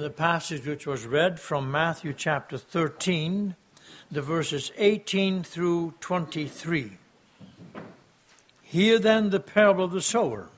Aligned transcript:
the 0.00 0.08
passage 0.08 0.66
which 0.66 0.86
was 0.86 1.04
read 1.04 1.38
from 1.38 1.70
Matthew 1.70 2.14
chapter 2.14 2.56
13, 2.56 3.54
the 4.10 4.22
verses 4.22 4.72
18 4.78 5.42
through 5.42 5.92
23. 6.00 6.92
Hear 8.62 8.98
then 8.98 9.28
the 9.28 9.40
parable 9.40 9.84
of 9.84 9.92
the 9.92 10.00
sower. 10.00 10.48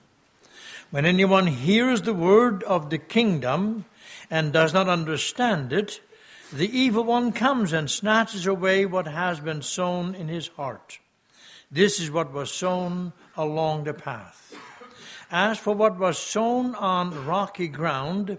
When 0.92 1.04
anyone 1.04 1.48
hears 1.48 2.02
the 2.02 2.14
word 2.14 2.62
of 2.62 2.90
the 2.90 2.98
kingdom 2.98 3.84
and 4.30 4.52
does 4.52 4.72
not 4.72 4.88
understand 4.88 5.72
it, 5.72 6.00
the 6.52 6.70
evil 6.70 7.02
one 7.02 7.32
comes 7.32 7.72
and 7.72 7.90
snatches 7.90 8.46
away 8.46 8.86
what 8.86 9.08
has 9.08 9.40
been 9.40 9.62
sown 9.62 10.14
in 10.14 10.28
his 10.28 10.48
heart. 10.48 11.00
This 11.68 11.98
is 11.98 12.12
what 12.12 12.32
was 12.32 12.52
sown 12.52 13.12
along 13.36 13.84
the 13.84 13.94
path. 13.94 14.54
As 15.32 15.58
for 15.58 15.74
what 15.74 15.98
was 15.98 16.18
sown 16.18 16.74
on 16.74 17.26
rocky 17.26 17.66
ground, 17.66 18.38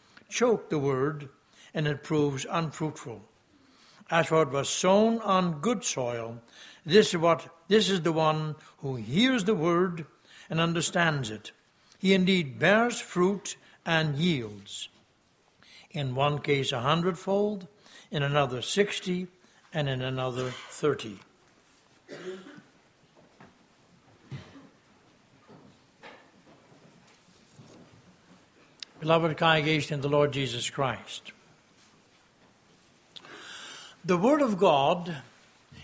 choke 0.31 0.69
the 0.69 0.79
word, 0.79 1.29
and 1.73 1.87
it 1.87 2.03
proves 2.03 2.45
unfruitful. 2.49 3.21
As 4.09 4.31
what 4.31 4.51
was 4.51 4.67
sown 4.67 5.19
on 5.19 5.61
good 5.61 5.83
soil, 5.83 6.41
this 6.85 7.09
is 7.09 7.17
what 7.17 7.47
this 7.67 7.89
is 7.89 8.01
the 8.01 8.11
one 8.11 8.55
who 8.79 8.95
hears 8.95 9.43
the 9.43 9.55
word 9.55 10.05
and 10.49 10.59
understands 10.59 11.29
it. 11.29 11.51
He 11.99 12.13
indeed 12.13 12.59
bears 12.59 12.99
fruit 12.99 13.55
and 13.85 14.17
yields. 14.17 14.89
In 15.91 16.15
one 16.15 16.39
case 16.39 16.71
a 16.71 16.81
hundredfold, 16.81 17.67
in 18.09 18.23
another 18.23 18.61
sixty, 18.61 19.27
and 19.73 19.87
in 19.87 20.01
another 20.01 20.51
thirty. 20.69 21.19
Beloved 29.01 29.35
congregation 29.35 29.95
in 29.95 30.01
the 30.01 30.07
Lord 30.07 30.31
Jesus 30.31 30.69
Christ, 30.69 31.31
the 34.05 34.15
Word 34.15 34.43
of 34.43 34.59
God 34.59 35.17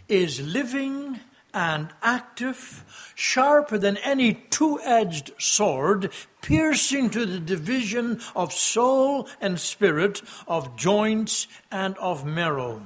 is 0.08 0.40
living 0.40 1.20
and 1.52 1.90
active, 2.04 3.12
sharper 3.16 3.80
than 3.80 3.98
any 3.98 4.36
two 4.36 4.80
edged 4.84 5.32
sword, 5.40 6.12
piercing 6.44 7.10
to 7.10 7.26
the 7.26 7.40
division 7.40 8.22
of 8.36 8.54
soul 8.54 9.28
and 9.42 9.60
spirit, 9.60 10.22
of 10.48 10.78
joints 10.78 11.48
and 11.72 11.98
of 11.98 12.24
marrow, 12.24 12.86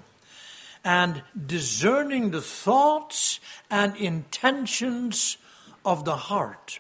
and 0.82 1.23
discerning 1.45 2.32
the 2.32 2.42
thoughts 2.42 3.42
and 3.70 3.98
intentions 3.98 5.36
of 5.84 6.06
the 6.06 6.16
heart. 6.16 6.80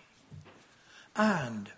And 1.17 1.69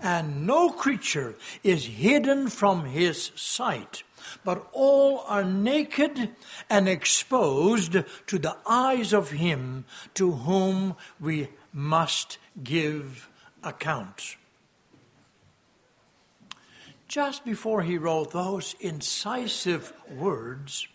and 0.00 0.46
no 0.46 0.70
creature 0.70 1.34
is 1.62 1.86
hidden 1.86 2.48
from 2.48 2.84
his 2.84 3.30
sight, 3.34 4.02
but 4.44 4.68
all 4.72 5.24
are 5.26 5.44
naked 5.44 6.30
and 6.68 6.88
exposed 6.88 7.92
to 8.26 8.38
the 8.38 8.56
eyes 8.66 9.12
of 9.12 9.30
him 9.30 9.84
to 10.14 10.32
whom 10.32 10.96
we 11.20 11.48
must 11.72 12.38
give 12.62 13.28
account. 13.62 14.36
Just 17.08 17.44
before 17.44 17.82
he 17.82 17.98
wrote 17.98 18.32
those 18.32 18.74
incisive 18.80 19.92
words, 20.10 20.88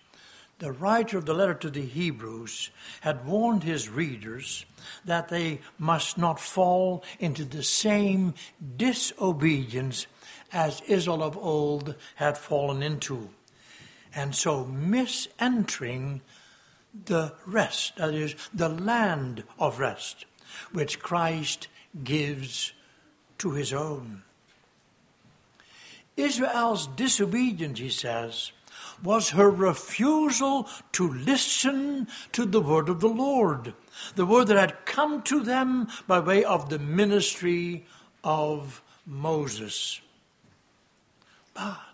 the 0.60 0.72
writer 0.72 1.18
of 1.18 1.26
the 1.26 1.34
letter 1.34 1.54
to 1.54 1.70
the 1.70 1.86
Hebrews 1.86 2.70
had 3.02 3.26
warned 3.26 3.64
his 3.64 3.90
readers 3.90 4.66
that 5.06 5.30
they 5.30 5.62
must 5.78 6.18
not 6.18 6.40
fall 6.40 7.04
into 7.20 7.46
the 7.46 7.64
same 7.64 8.34
disobedience 8.78 10.06
as 10.52 10.82
Israel 10.82 11.24
of 11.24 11.38
old 11.38 11.96
had 12.16 12.38
fallen 12.38 12.84
into, 12.84 13.30
and 14.14 14.36
so 14.36 14.66
misentering 14.66 16.22
the 17.06 17.34
rest, 17.46 17.96
that 17.98 18.14
is, 18.14 18.36
the 18.54 18.70
land 18.70 19.44
of 19.60 19.80
rest, 19.80 20.26
which 20.72 21.00
Christ 21.00 21.68
gives 22.04 22.74
to 23.38 23.52
his 23.52 23.72
own. 23.72 24.24
Israel's 26.18 26.88
disobedience, 26.88 27.80
he 27.80 27.90
says, 27.90 28.52
was 29.04 29.30
her 29.32 29.50
refusal 29.50 30.68
to 30.94 31.12
listen 31.12 32.08
to 32.32 32.46
the 32.46 32.62
word 32.62 32.90
of 32.90 33.00
the 33.00 33.10
Lord, 33.10 33.74
the 34.16 34.26
word 34.26 34.48
that 34.48 34.58
had 34.58 34.86
come 34.86 35.22
to 35.24 35.42
them 35.42 35.88
by 36.08 36.20
way 36.20 36.44
of 36.44 36.70
the 36.70 36.80
ministry 36.80 37.86
of 38.24 38.82
Moses. 39.06 40.02
But, 41.54 41.64
ah, 41.64 41.90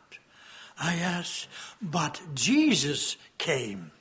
I 0.77 0.95
ask, 0.95 1.47
but 1.81 2.21
Jesus 2.33 3.17
came. 3.37 3.91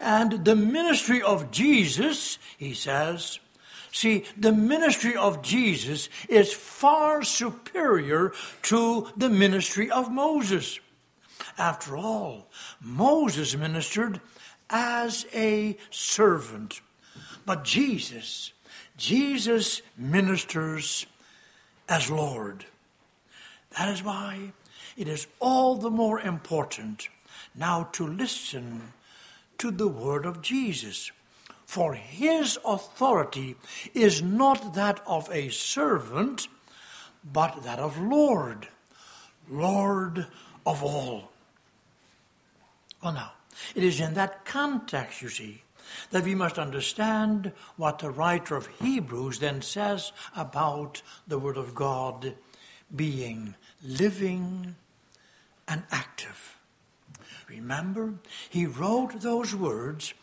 And 0.00 0.44
the 0.44 0.56
ministry 0.56 1.20
of 1.20 1.50
Jesus, 1.50 2.38
he 2.56 2.74
says, 2.74 3.38
See, 3.92 4.24
the 4.36 4.50
ministry 4.50 5.14
of 5.14 5.40
Jesus 5.42 6.08
is 6.28 6.52
far 6.52 7.22
superior 7.22 8.32
to 8.62 9.08
the 9.16 9.30
ministry 9.30 9.88
of 9.88 10.10
Moses. 10.10 10.80
After 11.56 11.96
all, 11.96 12.48
Moses 12.80 13.56
ministered 13.56 14.20
as 14.70 15.26
a 15.34 15.76
servant, 15.90 16.80
but 17.46 17.64
Jesus, 17.64 18.52
Jesus 18.96 19.82
ministers 19.96 21.06
as 21.88 22.10
Lord. 22.10 22.64
That 23.76 23.88
is 23.88 24.02
why 24.02 24.52
it 24.96 25.08
is 25.08 25.26
all 25.40 25.76
the 25.76 25.90
more 25.90 26.20
important 26.20 27.08
now 27.54 27.84
to 27.92 28.06
listen 28.06 28.92
to 29.58 29.70
the 29.70 29.88
word 29.88 30.26
of 30.26 30.42
Jesus. 30.42 31.10
For 31.66 31.94
his 31.94 32.58
authority 32.64 33.56
is 33.94 34.22
not 34.22 34.74
that 34.74 35.00
of 35.06 35.28
a 35.32 35.50
servant, 35.50 36.48
but 37.24 37.62
that 37.64 37.78
of 37.78 37.98
Lord, 37.98 38.68
Lord 39.48 40.26
of 40.66 40.82
all. 40.82 41.30
Well, 43.04 43.12
now, 43.12 43.32
it 43.74 43.84
is 43.84 44.00
in 44.00 44.14
that 44.14 44.46
context, 44.46 45.20
you 45.20 45.28
see, 45.28 45.62
that 46.10 46.24
we 46.24 46.34
must 46.34 46.58
understand 46.58 47.52
what 47.76 47.98
the 47.98 48.08
writer 48.10 48.56
of 48.56 48.66
Hebrews 48.80 49.40
then 49.40 49.60
says 49.60 50.10
about 50.34 51.02
the 51.28 51.38
Word 51.38 51.58
of 51.58 51.74
God 51.74 52.34
being 52.96 53.56
living 53.84 54.76
and 55.68 55.82
active. 55.90 56.56
Remember, 57.46 58.14
he 58.48 58.64
wrote 58.64 59.20
those 59.20 59.54
words 59.54 60.14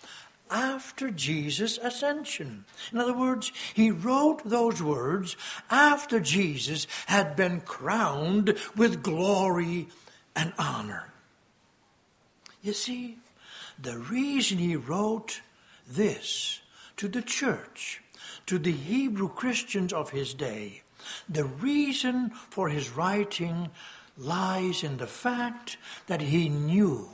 after 0.49 1.11
Jesus' 1.11 1.77
ascension. 1.77 2.65
In 2.91 2.97
other 2.97 3.15
words, 3.15 3.51
he 3.75 3.91
wrote 3.91 4.41
those 4.43 4.81
words 4.81 5.37
after 5.69 6.19
Jesus 6.19 6.87
had 7.05 7.35
been 7.35 7.61
crowned 7.61 8.57
with 8.75 9.03
glory 9.03 9.87
and 10.35 10.51
honor. 10.57 11.10
You 12.61 12.73
see, 12.73 13.17
the 13.81 13.97
reason 13.97 14.59
he 14.59 14.75
wrote 14.75 15.41
this 15.87 16.61
to 16.97 17.07
the 17.07 17.21
church, 17.21 18.01
to 18.45 18.59
the 18.59 18.71
Hebrew 18.71 19.29
Christians 19.29 19.91
of 19.91 20.11
his 20.11 20.33
day, 20.33 20.83
the 21.27 21.45
reason 21.45 22.29
for 22.49 22.69
his 22.69 22.91
writing 22.91 23.69
lies 24.17 24.83
in 24.83 24.97
the 24.97 25.07
fact 25.07 25.77
that 26.05 26.21
he 26.21 26.49
knew 26.49 27.09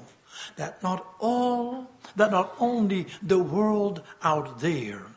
that 0.57 0.83
not 0.83 1.15
all, 1.19 1.89
that 2.15 2.31
not 2.31 2.55
only 2.59 3.07
the 3.23 3.39
world 3.39 4.01
out 4.21 4.59
there, 4.59 5.07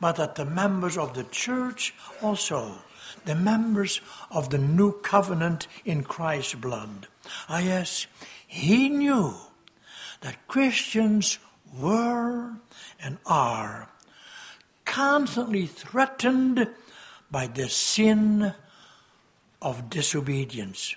but 0.00 0.16
that 0.16 0.34
the 0.34 0.46
members 0.46 0.96
of 0.96 1.14
the 1.14 1.24
church 1.24 1.94
also, 2.22 2.78
the 3.26 3.34
members 3.34 4.00
of 4.30 4.48
the 4.48 4.58
new 4.58 4.92
covenant 5.00 5.66
in 5.84 6.02
Christ's 6.02 6.54
blood. 6.54 7.06
Ah, 7.48 7.58
yes, 7.58 8.06
he 8.46 8.88
knew 8.88 9.34
that 10.24 10.48
Christians 10.48 11.38
were 11.78 12.54
and 12.98 13.18
are 13.26 13.90
constantly 14.86 15.66
threatened 15.66 16.66
by 17.30 17.46
the 17.46 17.68
sin 17.68 18.54
of 19.60 19.90
disobedience. 19.90 20.96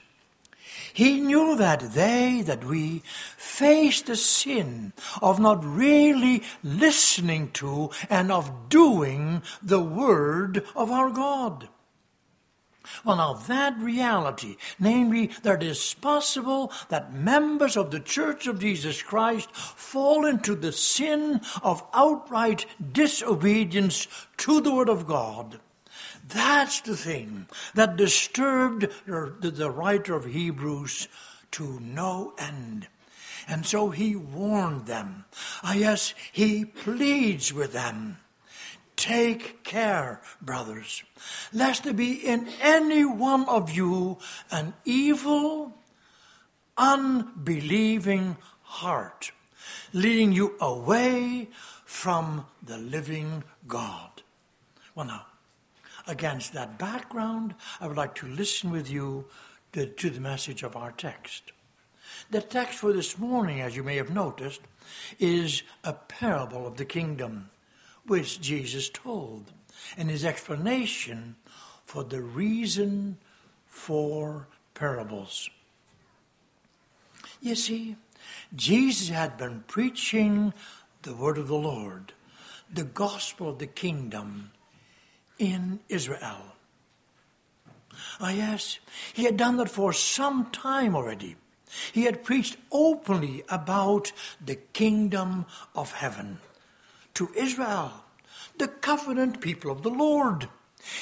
He 0.94 1.20
knew 1.20 1.58
that 1.58 1.92
they, 1.94 2.42
that 2.46 2.64
we, 2.64 3.04
face 3.36 4.02
the 4.02 4.16
sin 4.16 4.94
of 5.22 5.42
not 5.42 5.64
really 5.66 6.44
listening 6.64 7.52
to 7.56 7.90
and 8.10 8.32
of 8.32 8.70
doing 8.70 9.42
the 9.62 9.82
Word 9.82 10.64
of 10.74 10.90
our 10.90 11.10
God. 11.10 11.68
Well, 13.04 13.18
now 13.18 13.34
that 13.34 13.78
reality, 13.80 14.58
namely 14.80 15.28
that 15.44 15.64
it 15.64 15.68
is 15.68 15.94
possible 15.94 16.72
that 16.90 17.14
members 17.14 17.78
of 17.78 17.92
the 17.92 18.00
Church 18.00 18.48
of 18.48 18.60
Jesus 18.60 19.02
Christ 19.02 19.54
fall 19.56 20.26
into 20.26 20.56
the 20.56 20.72
sin 20.72 21.42
of 21.64 21.84
outright 21.94 22.66
disobedience 22.92 24.08
to 24.38 24.62
the 24.62 24.74
Word 24.74 24.90
of 24.90 25.08
God, 25.08 25.60
that's 26.28 26.82
the 26.82 26.98
thing 26.98 27.48
that 27.74 27.96
disturbed 27.96 28.88
the 29.06 29.72
writer 29.72 30.16
of 30.16 30.26
Hebrews 30.26 31.08
to 31.52 31.80
no 31.80 32.34
end. 32.38 32.88
And 33.48 33.66
so 33.66 33.92
he 33.92 34.16
warned 34.16 34.88
them. 34.88 35.24
Ah, 35.64 35.74
yes, 35.74 36.14
he 36.32 36.66
pleads 36.66 37.54
with 37.54 37.72
them. 37.72 38.18
Take 38.98 39.64
care, 39.64 40.22
brothers, 40.42 41.04
lest 41.54 41.86
there 41.86 41.94
be 41.94 42.14
in 42.14 42.50
any 42.62 43.06
one 43.06 43.48
of 43.48 43.72
you 43.72 44.18
an 44.52 44.74
evil, 44.84 45.74
unbelieving 46.78 48.36
heart, 48.64 49.32
leading 49.94 50.34
you 50.34 50.56
away 50.60 51.48
from 51.86 52.46
the 52.62 52.78
living 52.78 53.46
God. 53.66 54.24
Well, 54.94 55.06
now, 55.06 55.26
Against 56.08 56.54
that 56.54 56.78
background, 56.78 57.54
I 57.82 57.88
would 57.88 57.98
like 57.98 58.16
to 58.16 58.28
listen 58.28 58.72
with 58.72 58.90
you 58.90 59.26
to, 59.74 59.86
to 59.86 60.10
the 60.10 60.22
message 60.22 60.64
of 60.64 60.78
our 60.78 60.94
text. 60.94 61.52
The 62.32 62.40
text 62.40 62.80
for 62.80 62.94
this 62.94 63.18
morning, 63.20 63.60
as 63.60 63.76
you 63.76 63.84
may 63.84 63.98
have 63.98 64.10
noticed, 64.10 64.62
is 65.20 65.64
a 65.84 65.92
parable 65.92 66.66
of 66.66 66.78
the 66.78 66.86
kingdom 66.86 67.50
which 68.08 68.42
Jesus 68.42 68.90
told, 68.90 69.52
and 69.98 70.10
his 70.10 70.26
explanation 70.26 71.36
for 71.86 72.04
the 72.04 72.22
reason 72.22 73.18
for 73.66 74.48
parables. 74.74 75.50
You 77.42 77.56
see, 77.56 77.96
Jesus 78.56 79.10
had 79.10 79.38
been 79.38 79.64
preaching 79.68 80.54
the 81.04 81.14
word 81.14 81.38
of 81.38 81.48
the 81.48 81.56
Lord, 81.56 82.14
the 82.74 82.84
gospel 82.84 83.50
of 83.50 83.60
the 83.60 83.68
kingdom, 83.68 84.52
in 85.38 85.80
Israel. 85.88 86.56
Ah, 88.20 88.32
yes, 88.32 88.80
he 89.14 89.24
had 89.24 89.38
done 89.38 89.58
that 89.58 89.70
for 89.70 89.94
some 89.94 90.50
time 90.52 90.96
already. 90.96 91.36
He 91.92 92.04
had 92.04 92.24
preached 92.24 92.58
openly 92.72 93.44
about 93.50 94.12
the 94.44 94.56
kingdom 94.56 95.46
of 95.76 95.92
heaven 95.92 96.40
to 97.18 97.30
Israel, 97.36 97.92
the 98.58 98.68
covenant 98.68 99.42
people 99.42 99.72
of 99.72 99.84
the 99.84 99.90
Lord. 99.90 100.48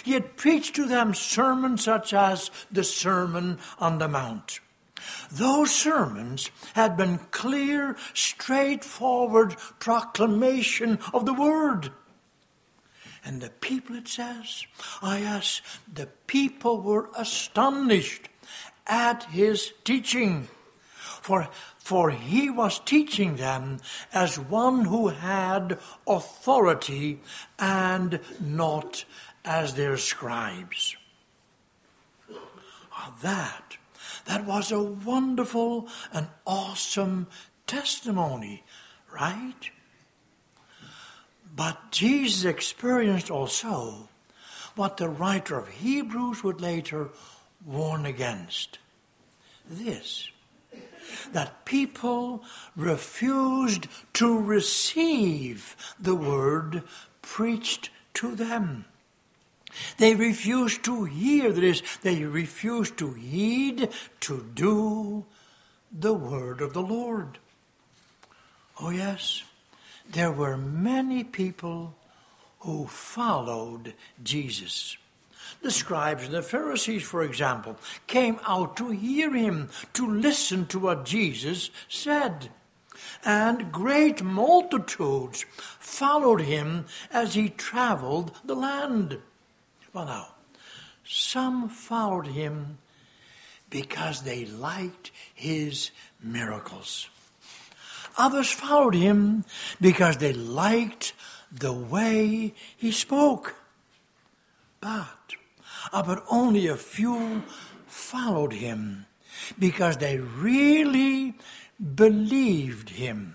He 0.03 0.13
had 0.13 0.37
preached 0.37 0.75
to 0.75 0.87
them 0.87 1.13
sermons 1.13 1.83
such 1.83 2.13
as 2.13 2.49
the 2.71 2.83
Sermon 2.83 3.59
on 3.79 3.97
the 3.97 4.07
Mount. 4.07 4.59
Those 5.31 5.71
sermons 5.71 6.49
had 6.73 6.95
been 6.95 7.19
clear, 7.31 7.97
straightforward 8.13 9.57
proclamation 9.79 10.99
of 11.13 11.25
the 11.25 11.33
Word. 11.33 11.91
And 13.23 13.41
the 13.41 13.49
people, 13.49 13.95
it 13.95 14.07
says, 14.07 14.65
ah, 14.79 14.99
I 15.01 15.19
ask, 15.19 15.61
the 15.91 16.07
people 16.27 16.81
were 16.81 17.09
astonished 17.17 18.29
at 18.87 19.23
his 19.25 19.73
teaching. 19.83 20.47
For, 21.21 21.49
for 21.85 22.09
he 22.09 22.49
was 22.49 22.79
teaching 22.79 23.35
them 23.35 23.77
as 24.11 24.39
one 24.39 24.85
who 24.85 25.09
had 25.09 25.77
authority 26.07 27.19
and 27.59 28.19
not 28.41 29.05
as 29.45 29.75
their 29.75 29.95
scribes. 29.95 30.95
Oh, 32.27 33.13
that, 33.21 33.77
that 34.25 34.45
was 34.45 34.71
a 34.71 34.81
wonderful 34.81 35.87
and 36.11 36.25
awesome 36.47 37.27
testimony, 37.67 38.63
right? 39.13 39.69
But 41.55 41.91
Jesus 41.91 42.45
experienced 42.45 43.29
also 43.29 44.09
what 44.75 44.97
the 44.97 45.07
writer 45.07 45.59
of 45.59 45.67
Hebrews 45.67 46.43
would 46.43 46.61
later 46.61 47.11
warn 47.63 48.07
against 48.07 48.79
this 49.69 50.31
that 51.33 51.65
people 51.65 52.43
refused 52.75 53.87
to 54.13 54.39
receive 54.39 55.75
the 55.99 56.15
word 56.15 56.83
preached 57.21 57.89
to 58.15 58.35
them. 58.35 58.85
They 59.97 60.15
refused 60.15 60.83
to 60.85 61.03
hear, 61.03 61.51
that 61.51 61.63
is, 61.63 61.81
they 62.01 62.23
refused 62.23 62.97
to 62.97 63.13
heed, 63.13 63.89
to 64.21 64.49
do 64.53 65.25
the 65.91 66.13
word 66.13 66.61
of 66.61 66.73
the 66.73 66.81
Lord. 66.81 67.39
Oh, 68.79 68.89
yes 68.89 69.43
there 70.09 70.31
were 70.31 70.57
many 70.57 71.23
people 71.23 71.95
who 72.59 72.87
followed 72.87 73.93
Jesus. 74.23 74.97
The 75.61 75.71
scribes 75.71 76.23
and 76.23 76.33
the 76.33 76.41
Pharisees, 76.41 77.03
for 77.03 77.23
example, 77.23 77.77
came 78.07 78.39
out 78.47 78.77
to 78.77 78.89
hear 78.89 79.33
him, 79.33 79.69
to 79.93 80.07
listen 80.07 80.65
to 80.67 80.79
what 80.79 81.05
Jesus 81.05 81.69
said. 81.87 82.49
And 83.23 83.71
great 83.71 84.21
multitudes 84.21 85.45
followed 85.79 86.41
him 86.41 86.85
as 87.11 87.33
he 87.33 87.49
traveled 87.49 88.31
the 88.43 88.55
land. 88.55 89.19
Well, 89.93 90.05
now, 90.05 90.27
some 91.03 91.69
followed 91.69 92.27
him 92.27 92.77
because 93.69 94.21
they 94.21 94.45
liked 94.45 95.11
his 95.33 95.91
miracles. 96.21 97.09
Others 98.17 98.51
followed 98.51 98.95
him 98.95 99.43
because 99.81 100.17
they 100.17 100.33
liked 100.33 101.13
the 101.51 101.73
way 101.73 102.53
he 102.77 102.91
spoke. 102.91 103.55
But, 104.85 105.33
uh, 105.91 106.03
but 106.03 106.23
only 106.29 106.67
a 106.67 106.75
few 106.75 107.41
followed 107.87 108.53
him 108.53 109.07
because 109.57 109.97
they 109.97 110.19
really 110.19 111.33
believed 111.95 112.91
him, 112.91 113.33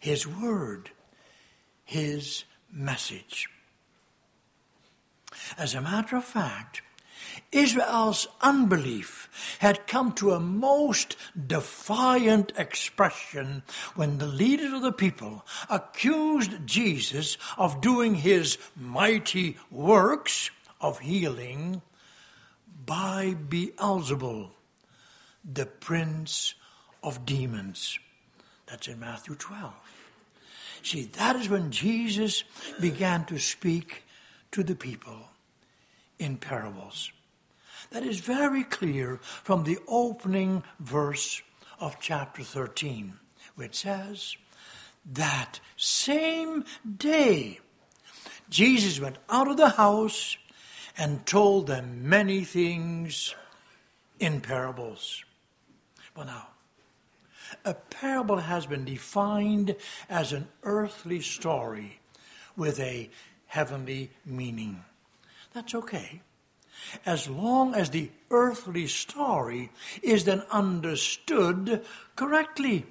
his 0.00 0.26
word, 0.26 0.90
his 1.82 2.44
message. 2.70 3.48
As 5.56 5.74
a 5.74 5.80
matter 5.80 6.16
of 6.16 6.26
fact, 6.26 6.82
Israel's 7.52 8.28
unbelief 8.40 9.56
had 9.58 9.86
come 9.88 10.12
to 10.12 10.32
a 10.32 10.40
most 10.40 11.16
defiant 11.46 12.52
expression 12.56 13.62
when 13.96 14.18
the 14.18 14.26
leaders 14.26 14.72
of 14.72 14.82
the 14.82 14.92
people 14.92 15.44
accused 15.68 16.64
Jesus 16.64 17.36
of 17.58 17.80
doing 17.80 18.14
his 18.14 18.56
mighty 18.76 19.56
works 19.70 20.50
of 20.80 21.00
healing 21.00 21.82
by 22.86 23.34
Beelzebul, 23.48 24.50
the 25.44 25.66
prince 25.66 26.54
of 27.02 27.26
demons. 27.26 27.98
That's 28.66 28.86
in 28.86 29.00
Matthew 29.00 29.34
12. 29.34 29.72
See, 30.82 31.04
that 31.14 31.36
is 31.36 31.48
when 31.48 31.70
Jesus 31.72 32.44
began 32.80 33.24
to 33.26 33.38
speak 33.38 34.04
to 34.52 34.62
the 34.62 34.76
people 34.76 35.28
in 36.18 36.36
parables. 36.36 37.10
That 37.90 38.04
is 38.04 38.20
very 38.20 38.62
clear 38.62 39.18
from 39.22 39.64
the 39.64 39.78
opening 39.88 40.62
verse 40.78 41.42
of 41.80 41.98
chapter 42.00 42.42
13, 42.42 43.14
which 43.56 43.74
says, 43.74 44.36
That 45.04 45.58
same 45.76 46.64
day, 46.96 47.58
Jesus 48.48 49.00
went 49.00 49.18
out 49.28 49.48
of 49.48 49.56
the 49.56 49.70
house 49.70 50.36
and 50.96 51.26
told 51.26 51.66
them 51.66 52.08
many 52.08 52.44
things 52.44 53.34
in 54.20 54.40
parables. 54.40 55.24
Well, 56.16 56.26
now, 56.26 56.48
a 57.64 57.74
parable 57.74 58.36
has 58.36 58.66
been 58.66 58.84
defined 58.84 59.74
as 60.08 60.32
an 60.32 60.46
earthly 60.62 61.20
story 61.20 62.00
with 62.56 62.78
a 62.78 63.10
heavenly 63.46 64.10
meaning. 64.24 64.84
That's 65.52 65.74
okay 65.74 66.20
as 67.04 67.28
long 67.28 67.74
as 67.74 67.90
the 67.90 68.10
earthly 68.30 68.86
story 68.86 69.70
is 70.02 70.24
then 70.24 70.42
understood 70.50 71.84
correctly. 72.16 72.86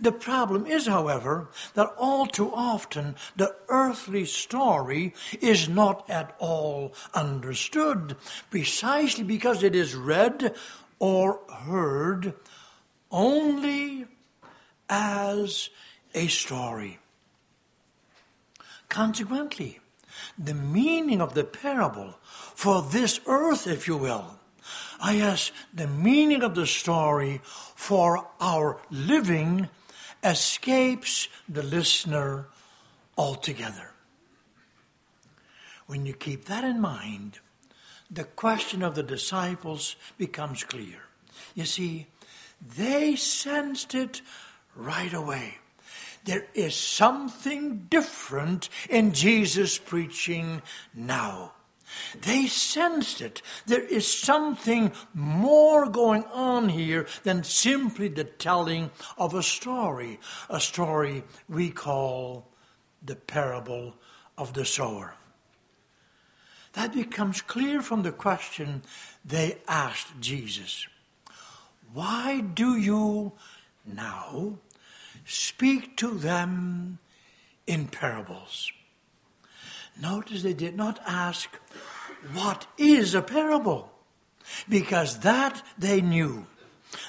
The 0.00 0.12
problem 0.12 0.66
is, 0.66 0.86
however, 0.86 1.48
that 1.74 1.92
all 1.98 2.26
too 2.26 2.52
often 2.54 3.16
the 3.36 3.54
earthly 3.68 4.24
story 4.24 5.14
is 5.40 5.68
not 5.68 6.08
at 6.08 6.36
all 6.38 6.94
understood, 7.14 8.16
precisely 8.50 9.24
because 9.24 9.62
it 9.62 9.74
is 9.74 9.94
read 9.94 10.54
or 10.98 11.40
heard 11.50 12.34
only 13.10 14.06
as 14.88 15.68
a 16.14 16.28
story. 16.28 16.98
Consequently, 18.88 19.80
the 20.38 20.54
meaning 20.54 21.20
of 21.20 21.34
the 21.34 21.44
parable 21.44 22.18
for 22.22 22.82
this 22.82 23.20
earth, 23.26 23.66
if 23.66 23.86
you 23.86 23.96
will, 23.96 24.38
I 25.00 25.14
yes, 25.14 25.50
the 25.74 25.88
meaning 25.88 26.42
of 26.42 26.54
the 26.54 26.66
story 26.66 27.40
for 27.44 28.28
our 28.40 28.80
living 28.90 29.68
escapes 30.22 31.28
the 31.48 31.62
listener 31.62 32.46
altogether. 33.18 33.90
When 35.86 36.06
you 36.06 36.14
keep 36.14 36.44
that 36.44 36.64
in 36.64 36.80
mind, 36.80 37.40
the 38.10 38.24
question 38.24 38.82
of 38.82 38.94
the 38.94 39.02
disciples 39.02 39.96
becomes 40.16 40.62
clear. 40.62 41.02
You 41.54 41.64
see, 41.64 42.06
they 42.76 43.16
sensed 43.16 43.94
it 43.94 44.22
right 44.76 45.12
away. 45.12 45.58
There 46.24 46.46
is 46.54 46.74
something 46.76 47.86
different 47.90 48.68
in 48.88 49.12
Jesus' 49.12 49.78
preaching 49.78 50.62
now. 50.94 51.52
They 52.20 52.46
sensed 52.46 53.20
it. 53.20 53.42
There 53.66 53.84
is 53.84 54.06
something 54.06 54.92
more 55.14 55.88
going 55.88 56.24
on 56.24 56.68
here 56.68 57.06
than 57.22 57.44
simply 57.44 58.08
the 58.08 58.24
telling 58.24 58.90
of 59.18 59.34
a 59.34 59.42
story, 59.42 60.18
a 60.48 60.60
story 60.60 61.24
we 61.48 61.70
call 61.70 62.48
the 63.02 63.16
parable 63.16 63.94
of 64.38 64.54
the 64.54 64.64
sower. 64.64 65.16
That 66.72 66.94
becomes 66.94 67.42
clear 67.42 67.82
from 67.82 68.02
the 68.02 68.12
question 68.12 68.82
they 69.24 69.58
asked 69.68 70.20
Jesus. 70.20 70.86
Why 71.92 72.40
do 72.40 72.76
you 72.76 73.32
now 73.84 74.58
speak 75.24 75.96
to 75.98 76.10
them 76.14 76.98
in 77.66 77.88
parables? 77.88 78.72
Notice 80.00 80.42
they 80.42 80.54
did 80.54 80.76
not 80.76 81.00
ask, 81.06 81.58
What 82.32 82.66
is 82.78 83.14
a 83.14 83.22
parable? 83.22 83.92
Because 84.68 85.20
that 85.20 85.62
they 85.78 86.00
knew. 86.00 86.46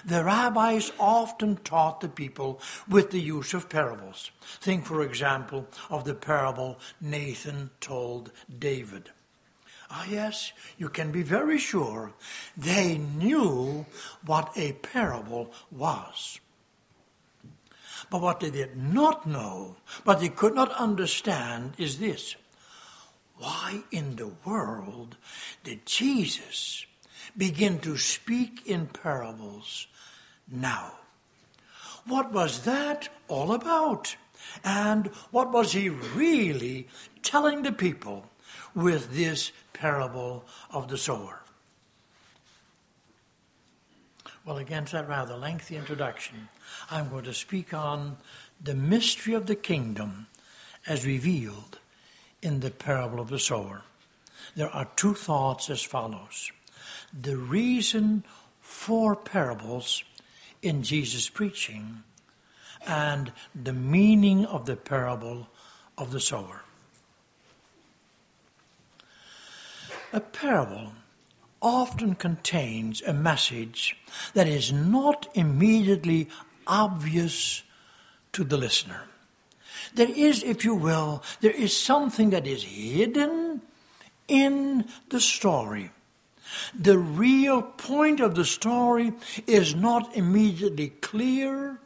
The 0.05 0.24
rabbis 0.24 0.91
often 1.00 1.58
taught 1.58 2.00
the 2.01 2.10
people 2.10 2.62
with 2.88 3.12
the 3.12 3.20
use 3.20 3.53
of 3.53 3.70
parables. 3.70 4.32
Think, 4.62 4.86
for 4.86 5.03
example, 5.03 5.67
of 5.89 6.05
the 6.05 6.13
parable 6.13 6.79
Nathan 7.01 7.70
told 7.82 8.32
David. 8.60 9.10
Ah, 9.89 10.05
yes, 10.10 10.53
you 10.77 10.89
can 10.89 11.12
be 11.12 11.22
very 11.22 11.58
sure 11.58 12.13
they 12.58 12.98
knew 12.98 13.86
what 14.25 14.51
a 14.55 14.74
parable 14.74 15.53
was. 15.70 16.39
But 18.13 18.22
what 18.22 18.41
they 18.41 18.51
did 18.51 18.77
not 18.77 19.25
know, 19.25 19.77
what 20.03 20.20
they 20.20 20.29
could 20.29 20.53
not 20.53 20.72
understand, 20.74 21.74
is 21.79 21.98
this 21.98 22.36
why 23.39 23.82
in 23.89 24.17
the 24.17 24.29
world 24.46 25.17
did 25.63 25.88
Jesus 25.88 26.86
begin 27.36 27.79
to 27.79 27.98
speak 27.98 28.67
in 28.67 28.86
parables 28.86 29.88
now? 30.48 30.91
What 32.05 32.32
was 32.32 32.65
that 32.65 33.10
all 33.27 33.51
about? 33.51 34.15
And 34.63 35.08
what 35.32 35.51
was 35.51 35.72
he 35.72 35.89
really 35.89 36.88
telling 37.24 37.63
the 37.63 37.72
people 37.72 38.29
with 38.75 39.15
this 39.15 39.51
parable 39.74 40.46
of 40.70 40.88
the 40.88 41.00
sower? 41.00 41.42
Well, 44.45 44.57
against 44.57 44.91
that 44.91 45.07
rather 45.07 45.38
lengthy 45.38 45.77
introduction, 45.77 46.50
I'm 46.91 47.09
going 47.09 47.23
to 47.23 47.33
speak 47.33 47.73
on 47.73 48.17
the 48.62 48.75
mystery 48.75 49.33
of 49.33 49.45
the 49.45 49.55
kingdom 49.55 50.27
as 50.85 51.05
revealed 51.05 51.79
in 52.41 52.59
the 52.59 52.71
parable 52.71 53.21
of 53.21 53.29
the 53.29 53.39
sower. 53.39 53.83
There 54.55 54.69
are 54.69 54.89
two 54.97 55.13
thoughts 55.13 55.69
as 55.69 55.81
follows. 55.81 56.51
The 57.13 57.38
reason 57.38 58.25
for 58.59 59.15
parables 59.15 60.03
in 60.62 60.83
Jesus' 60.83 61.29
preaching 61.29 62.03
and 62.85 63.31
the 63.55 63.71
meaning 63.71 64.45
of 64.45 64.65
the 64.65 64.75
parable 64.75 65.47
of 65.97 66.12
the 66.12 66.19
sower. 66.19 66.63
A 70.12 70.19
parable 70.19 70.91
often 71.63 72.13
contains 72.13 73.01
a 73.01 73.13
message 73.13 73.98
that 74.34 74.48
is 74.48 74.72
not 74.72 75.27
immediately 75.34 76.27
obvious 76.67 77.63
to 78.34 78.43
the 78.43 78.58
listener. 78.58 79.05
There 79.96 80.10
is, 80.10 80.43
if 80.43 80.65
you 80.65 80.75
will, 80.75 81.24
there 81.41 81.51
is 81.51 81.75
something 81.75 82.32
that 82.32 82.46
is 82.46 82.63
hidden 82.63 83.62
in 84.27 84.86
the 85.10 85.22
story. 85.22 85.91
The 86.77 86.98
real 86.98 87.62
point 87.62 88.20
of 88.20 88.36
the 88.36 88.46
story 88.46 89.13
is 89.48 89.74
not 89.74 90.15
immediately 90.15 90.89
clear 90.89 91.79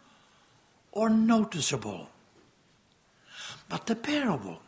or 0.91 1.09
noticeable. 1.09 2.09
But 3.69 3.85
the 3.85 3.95
parable, 3.95 4.61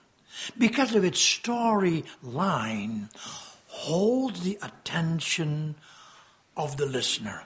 because 0.58 0.96
of 0.96 1.04
its 1.04 1.20
story 1.20 2.06
line, 2.22 3.10
holds 3.80 4.42
the 4.42 4.58
attention 4.62 5.76
of 6.58 6.76
the 6.76 6.86
listener. 6.86 7.44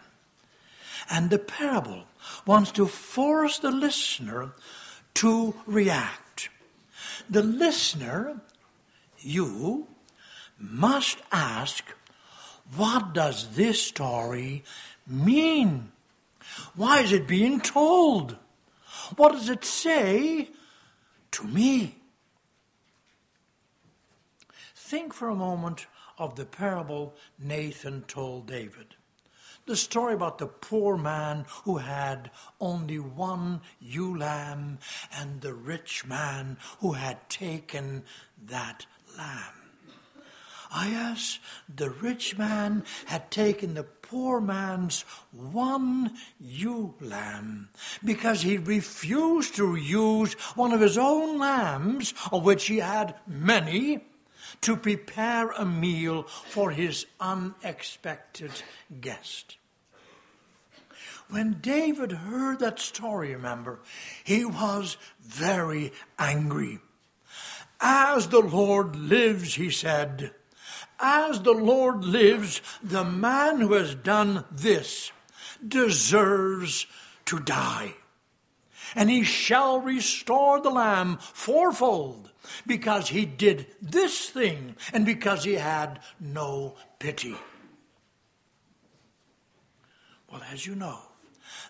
And 1.10 1.30
the 1.30 1.38
parable 1.38 2.06
wants 2.48 2.72
to 2.72 2.88
force 2.88 3.60
the 3.60 3.70
listener 3.70 4.54
to 5.16 5.54
react. 5.68 6.50
The 7.30 7.44
listener, 7.44 8.42
you, 9.20 9.88
must 10.58 11.20
ask, 11.32 11.84
what 12.76 13.14
does 13.14 13.56
this 13.56 13.80
story 13.82 14.64
mean? 15.06 15.92
Why 16.76 17.02
is 17.02 17.12
it 17.12 17.28
being 17.28 17.62
told? 17.62 18.38
What 19.18 19.34
does 19.34 19.50
it 19.50 19.64
say 19.64 20.50
to 21.32 21.44
me? 21.44 21.96
Think 24.76 25.14
for 25.14 25.30
a 25.30 25.36
moment 25.36 25.86
of 26.18 26.36
the 26.36 26.46
parable 26.46 27.16
Nathan 27.40 28.04
told 28.04 28.48
David. 28.48 28.96
The 29.66 29.76
story 29.78 30.14
about 30.14 30.40
the 30.40 30.48
poor 30.48 30.98
man 30.98 31.46
who 31.64 31.78
had 31.78 32.32
only 32.60 33.00
one 33.00 33.62
ewe 33.80 34.18
lamb 34.18 34.80
and 35.18 35.40
the 35.40 35.54
rich 35.54 36.06
man 36.06 36.58
who 36.80 36.94
had 36.94 37.30
taken 37.30 38.04
that 38.46 38.86
lamb. 39.18 39.54
Ah, 40.76 40.88
yes, 40.88 41.40
the 41.74 41.92
rich 41.92 42.36
man 42.38 42.84
had 43.06 43.30
taken 43.30 43.76
the 43.76 43.84
poor 43.84 44.42
man's 44.42 45.06
one 45.32 46.18
ewe 46.40 46.96
lamb 47.00 47.70
because 48.04 48.42
he 48.42 48.58
refused 48.58 49.56
to 49.56 49.76
use 49.76 50.34
one 50.56 50.74
of 50.74 50.82
his 50.82 50.98
own 50.98 51.38
lambs, 51.38 52.14
of 52.32 52.44
which 52.44 52.66
he 52.66 52.80
had 52.80 53.16
many, 53.28 54.04
to 54.64 54.76
prepare 54.76 55.52
a 55.52 55.66
meal 55.66 56.24
for 56.24 56.72
his 56.72 57.06
unexpected 57.20 58.52
guest. 59.02 59.58
When 61.30 61.60
David 61.62 62.12
heard 62.12 62.60
that 62.60 62.80
story, 62.80 63.34
remember, 63.34 63.80
he 64.24 64.46
was 64.46 64.98
very 65.22 65.92
angry. 66.18 66.80
As 67.80 68.28
the 68.28 68.42
Lord 68.42 68.96
lives, 68.96 69.56
he 69.56 69.70
said, 69.70 70.32
as 71.00 71.42
the 71.42 71.54
Lord 71.54 72.06
lives, 72.06 72.62
the 72.82 73.04
man 73.04 73.60
who 73.60 73.74
has 73.74 73.96
done 73.96 74.46
this 74.52 75.12
deserves 75.66 76.88
to 77.26 77.40
die. 77.40 77.96
And 78.96 79.10
he 79.10 79.24
shall 79.24 79.82
restore 79.82 80.62
the 80.62 80.70
lamb 80.70 81.18
fourfold 81.20 82.32
because 82.66 83.10
he 83.10 83.26
did 83.26 83.68
this 83.82 84.30
thing 84.30 84.76
and 84.94 85.06
because 85.06 85.44
he 85.44 85.54
had 85.54 86.00
no 86.20 86.76
pity. 87.00 87.36
Well, 90.32 90.42
as 90.52 90.66
you 90.66 90.76
know, 90.76 91.00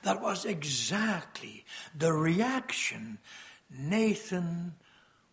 that 0.04 0.22
was 0.22 0.46
exactly 0.46 1.66
the 1.98 2.14
reaction 2.14 3.20
Nathan 3.70 4.76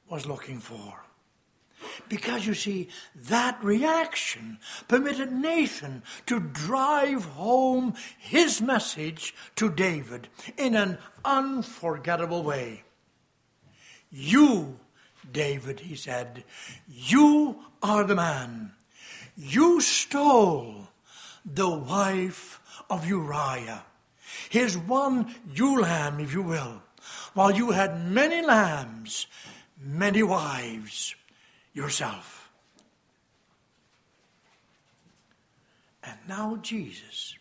was 0.09 0.27
looking 0.27 0.59
for. 0.59 1.05
Because 2.09 2.47
you 2.47 2.55
see, 2.55 2.89
that 3.15 3.63
reaction 3.63 4.59
permitted 4.89 5.33
Nathan 5.33 6.03
to 6.27 6.41
drive 6.41 7.25
home 7.25 7.95
his 8.19 8.61
message 8.61 9.35
to 9.57 9.71
David 9.71 10.29
in 10.57 10.75
an 10.75 10.99
unforgettable 11.25 12.43
way. 12.43 12.83
You 14.11 14.79
David, 15.33 15.81
he 15.81 15.95
said, 15.95 16.45
You 16.89 17.65
are 17.83 18.05
the 18.05 18.15
man. 18.15 18.73
You 19.37 19.81
stole 19.81 20.89
the 21.45 21.69
wife 21.69 22.61
of 22.89 23.07
Uriah, 23.07 23.85
his 24.51 24.77
one 24.77 25.35
ewe 25.55 25.81
lamb, 25.81 26.21
if 26.21 26.33
you 26.33 26.43
will, 26.43 26.83
while 27.35 27.51
you 27.51 27.71
had 27.71 28.07
many 28.07 28.45
lambs, 28.45 29.27
many 29.81 30.23
wives 30.23 31.15
yourself. 31.73 32.51
And 36.03 36.19
now 36.29 36.57
Jesus 36.57 37.35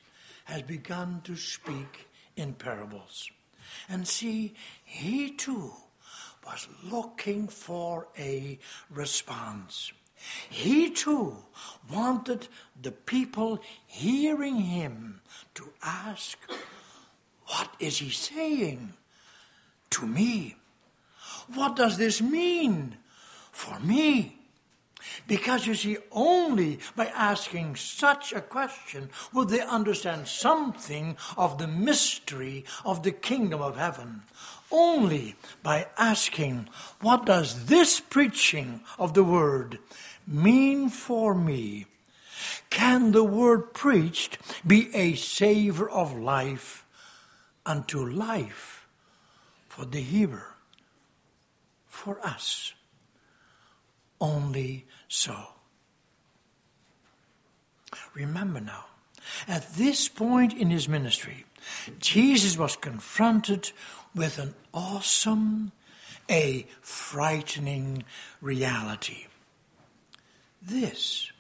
has 0.46 0.62
begun 0.62 1.22
to 1.24 1.36
speak 1.36 2.08
in 2.36 2.54
parables. 2.54 3.30
And 3.88 4.08
see, 4.08 4.56
he 4.84 5.32
too 5.32 5.74
was 6.52 6.68
looking 6.84 7.48
for 7.48 8.08
a 8.18 8.58
response. 8.90 9.92
He 10.50 10.90
too 10.90 11.38
wanted 11.92 12.48
the 12.82 12.92
people 12.92 13.62
hearing 13.86 14.56
him 14.58 15.22
to 15.54 15.70
ask, 15.84 16.38
What 17.46 17.70
is 17.80 18.00
he 18.00 18.10
saying 18.10 18.94
to 19.92 20.08
me? 20.08 20.56
What 21.54 21.76
does 21.76 21.98
this 21.98 22.22
mean 22.22 22.98
for 23.52 23.80
me? 23.80 24.36
Because 25.28 25.66
you 25.66 25.76
see, 25.76 25.98
only 26.12 26.80
by 26.96 27.06
asking 27.08 27.76
such 27.78 28.34
a 28.34 28.42
question 28.42 29.10
would 29.34 29.50
they 29.50 29.62
understand 29.62 30.28
something 30.28 31.16
of 31.38 31.58
the 31.58 31.68
mystery 31.68 32.66
of 32.84 33.04
the 33.04 33.12
kingdom 33.12 33.62
of 33.62 33.78
heaven. 33.78 34.24
Only 34.72 35.36
by 35.64 35.88
asking, 35.98 36.70
what 37.02 37.26
does 37.26 37.66
this 37.66 38.00
preaching 38.00 38.82
of 38.98 39.14
the 39.14 39.24
word 39.24 39.80
mean 40.28 40.90
for 40.90 41.34
me? 41.34 41.88
Can 42.70 43.12
the 43.12 43.24
word 43.24 43.74
preached 43.74 44.38
be 44.66 44.94
a 44.96 45.16
savor 45.16 45.90
of 45.90 46.18
life 46.18 46.86
unto 47.66 48.08
life 48.08 48.88
for 49.68 49.86
the 49.86 50.02
hearer, 50.02 50.56
for 51.88 52.20
us? 52.26 52.74
Only 54.22 54.86
so. 55.08 55.36
Remember 58.14 58.60
now, 58.60 58.86
at 59.48 59.74
this 59.74 60.08
point 60.08 60.54
in 60.54 60.70
his 60.70 60.88
ministry, 60.88 61.46
Jesus 62.00 62.58
was 62.58 62.76
confronted 62.76 63.72
with 64.16 64.40
an 64.40 64.56
awesome, 64.74 65.72
a 66.30 66.66
frightening 66.82 68.04
reality. 68.42 69.28
This, 70.62 71.32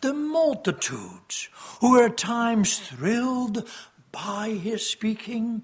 the 0.00 0.12
multitudes 0.12 1.48
who 1.80 1.92
were 1.92 2.06
at 2.06 2.16
times 2.16 2.78
thrilled 2.78 3.68
by 4.12 4.50
his 4.50 4.88
speaking, 4.88 5.62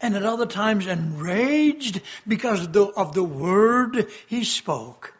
and 0.00 0.14
at 0.14 0.22
other 0.22 0.46
times 0.46 0.86
enraged 0.86 2.00
because 2.26 2.62
of 2.62 2.72
the, 2.72 2.86
of 2.96 3.14
the 3.14 3.24
word 3.24 4.06
he 4.26 4.44
spoke. 4.44 5.14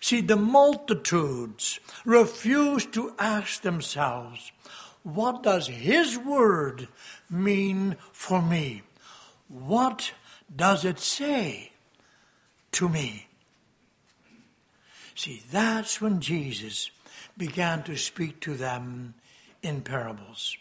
See, 0.00 0.22
the 0.22 0.36
multitudes 0.36 1.78
refuse 2.04 2.86
to 2.86 3.14
ask 3.18 3.62
themselves, 3.62 4.50
what 5.02 5.42
does 5.42 5.68
his 5.68 6.18
word 6.18 6.88
mean 7.28 7.96
for 8.12 8.42
me? 8.42 8.82
What 9.48 10.12
does 10.54 10.84
it 10.84 10.98
say 10.98 11.72
to 12.72 12.88
me? 12.88 13.26
See, 15.14 15.42
that's 15.50 16.00
when 16.00 16.20
Jesus 16.20 16.90
began 17.36 17.82
to 17.82 17.96
speak 17.96 18.40
to 18.40 18.54
them 18.54 19.14
in 19.62 19.82
parables. 19.82 20.56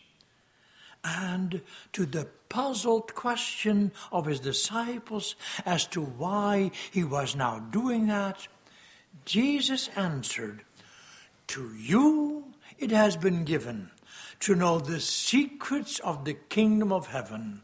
And 1.03 1.61
to 1.93 2.05
the 2.05 2.27
puzzled 2.49 3.15
question 3.15 3.93
of 4.11 4.25
his 4.25 4.41
disciples 4.41 5.35
as 5.65 5.85
to 5.87 6.01
why 6.01 6.71
he 6.91 7.05
was 7.05 7.35
now 7.35 7.59
doing 7.59 8.07
that, 8.07 8.47
Jesus 9.25 9.89
answered, 9.95 10.63
To 11.47 11.73
you 11.75 12.53
it 12.77 12.91
has 12.91 13.17
been 13.17 13.43
given 13.43 13.91
to 14.41 14.55
know 14.55 14.79
the 14.79 14.99
secrets 14.99 15.99
of 15.99 16.25
the 16.25 16.33
kingdom 16.33 16.91
of 16.91 17.07
heaven, 17.07 17.61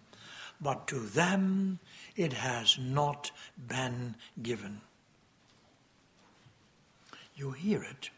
but 0.59 0.87
to 0.87 0.99
them 0.99 1.79
it 2.15 2.33
has 2.33 2.77
not 2.79 3.31
been 3.67 4.15
given. 4.41 4.81
You 7.35 7.51
hear 7.51 7.83
it. 7.83 8.09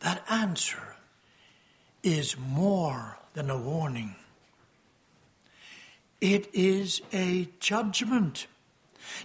That 0.00 0.24
answer 0.28 0.96
is 2.02 2.36
more 2.38 3.18
than 3.34 3.50
a 3.50 3.58
warning. 3.58 4.16
It 6.20 6.48
is 6.52 7.02
a 7.12 7.48
judgment. 7.60 8.46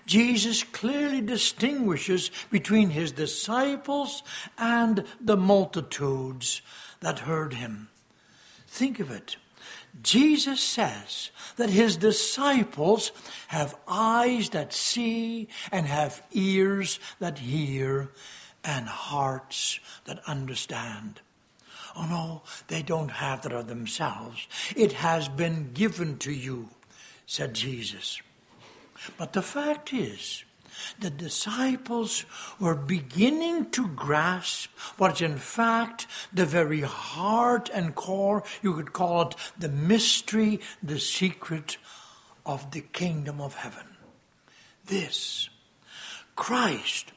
Jesus 0.06 0.64
clearly 0.64 1.22
distinguishes 1.22 2.32
between 2.50 2.90
his 2.90 3.12
disciples 3.12 4.24
and 4.58 5.04
the 5.20 5.38
multitudes 5.38 6.62
that 7.00 7.20
heard 7.20 7.54
him. 7.54 7.90
Think 8.68 9.00
of 9.00 9.12
it. 9.12 9.38
Jesus 10.02 10.62
says 10.62 11.32
that 11.58 11.70
his 11.70 11.98
disciples 11.98 13.12
have 13.50 13.76
eyes 13.88 14.50
that 14.50 14.74
see 14.74 15.50
and 15.72 15.86
have 15.86 16.24
ears 16.32 17.00
that 17.20 17.40
hear 17.40 18.12
and 18.64 18.88
hearts 18.88 19.80
that 20.06 20.22
understand. 20.28 21.20
Oh 21.96 22.06
no, 22.06 22.42
they 22.68 22.82
don't 22.82 23.12
have 23.12 23.42
that 23.42 23.52
of 23.52 23.68
themselves. 23.68 24.48
It 24.76 24.94
has 24.94 25.28
been 25.28 25.74
given 25.74 26.18
to 26.20 26.32
you, 26.32 26.70
said 27.26 27.54
Jesus. 27.54 28.22
But 29.18 29.34
the 29.34 29.42
fact 29.42 29.94
is, 29.94 30.44
the 31.00 31.10
disciples 31.10 32.26
were 32.60 32.76
beginning 32.76 33.70
to 33.72 33.88
grasp 33.90 34.70
what 34.98 35.22
in 35.22 35.38
fact 35.38 36.08
the 36.34 36.46
very 36.46 36.82
heart 36.82 37.70
and 37.74 37.96
core, 37.96 38.44
you 38.62 38.74
could 38.74 38.94
call 38.94 39.22
it 39.24 39.36
the 39.58 39.70
mystery, 39.70 40.60
the 40.82 41.00
secret 41.00 41.78
of 42.46 42.72
the 42.72 42.82
kingdom 42.82 43.42
of 43.42 43.56
heaven. 43.56 43.86
This, 44.86 45.50
Christ 46.36 47.12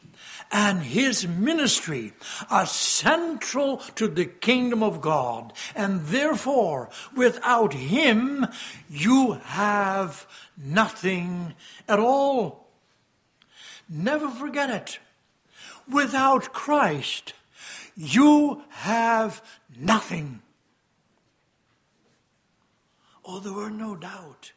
and 0.50 0.83
his 0.83 1.26
ministry 1.26 2.12
are 2.50 2.66
central 2.66 3.78
to 3.96 4.09
the 4.09 4.26
kingdom 4.26 4.83
of 4.83 5.00
God. 5.00 5.52
And 5.74 6.07
therefore, 6.07 6.90
without 7.16 7.72
him, 7.72 8.46
you 8.88 9.33
have 9.44 10.26
nothing 10.57 11.54
at 11.88 11.98
all. 11.98 12.68
Never 13.88 14.28
forget 14.28 14.70
it. 14.70 14.98
Without 15.90 16.52
Christ, 16.52 17.35
you 17.96 18.62
have 18.70 19.42
nothing. 19.76 20.40
Oh, 23.24 23.40
there 23.40 23.52
were 23.52 23.70
no 23.70 23.96
doubt 23.96 24.52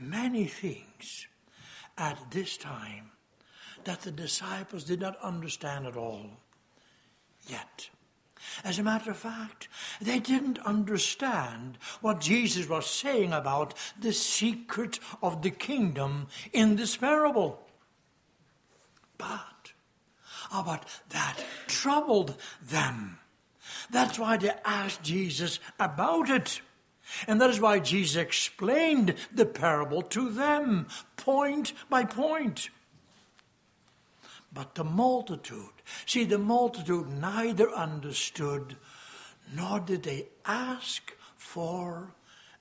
many 0.00 0.46
things 0.46 1.26
at 1.96 2.30
this 2.30 2.56
time 2.56 3.11
that 3.84 4.02
the 4.02 4.10
disciples 4.10 4.84
did 4.84 5.00
not 5.00 5.18
understand 5.22 5.86
at 5.86 5.96
all 5.96 6.30
yet. 7.46 7.88
As 8.64 8.78
a 8.78 8.82
matter 8.82 9.10
of 9.10 9.16
fact, 9.16 9.68
they 10.00 10.18
didn't 10.18 10.58
understand 10.60 11.78
what 12.00 12.20
Jesus 12.20 12.68
was 12.68 12.86
saying 12.86 13.32
about 13.32 13.74
the 13.98 14.12
secret 14.12 14.98
of 15.22 15.42
the 15.42 15.50
kingdom 15.50 16.26
in 16.52 16.76
this 16.76 16.96
parable. 16.96 17.60
But, 19.16 19.72
oh, 20.52 20.62
but 20.66 20.84
that 21.10 21.38
troubled 21.66 22.36
them. 22.60 23.18
That's 23.90 24.18
why 24.18 24.36
they 24.36 24.52
asked 24.64 25.02
Jesus 25.02 25.60
about 25.78 26.28
it. 26.28 26.60
And 27.26 27.40
that 27.40 27.50
is 27.50 27.60
why 27.60 27.78
Jesus 27.78 28.16
explained 28.16 29.14
the 29.32 29.46
parable 29.46 30.02
to 30.02 30.30
them, 30.30 30.86
point 31.16 31.72
by 31.88 32.04
point. 32.04 32.70
But 34.54 34.74
the 34.74 34.84
multitude, 34.84 35.72
see, 36.04 36.24
the 36.24 36.38
multitude 36.38 37.08
neither 37.08 37.70
understood 37.70 38.76
nor 39.54 39.80
did 39.80 40.02
they 40.02 40.28
ask 40.44 41.12
for 41.36 42.14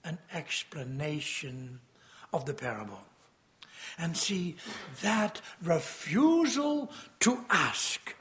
an 0.03 0.17
explanation 0.33 1.79
of 2.33 2.45
the 2.45 2.53
parable. 2.53 3.01
And 3.97 4.15
see, 4.15 4.55
that 5.01 5.41
refusal 5.61 6.91
to 7.19 7.45
ask, 7.49 8.15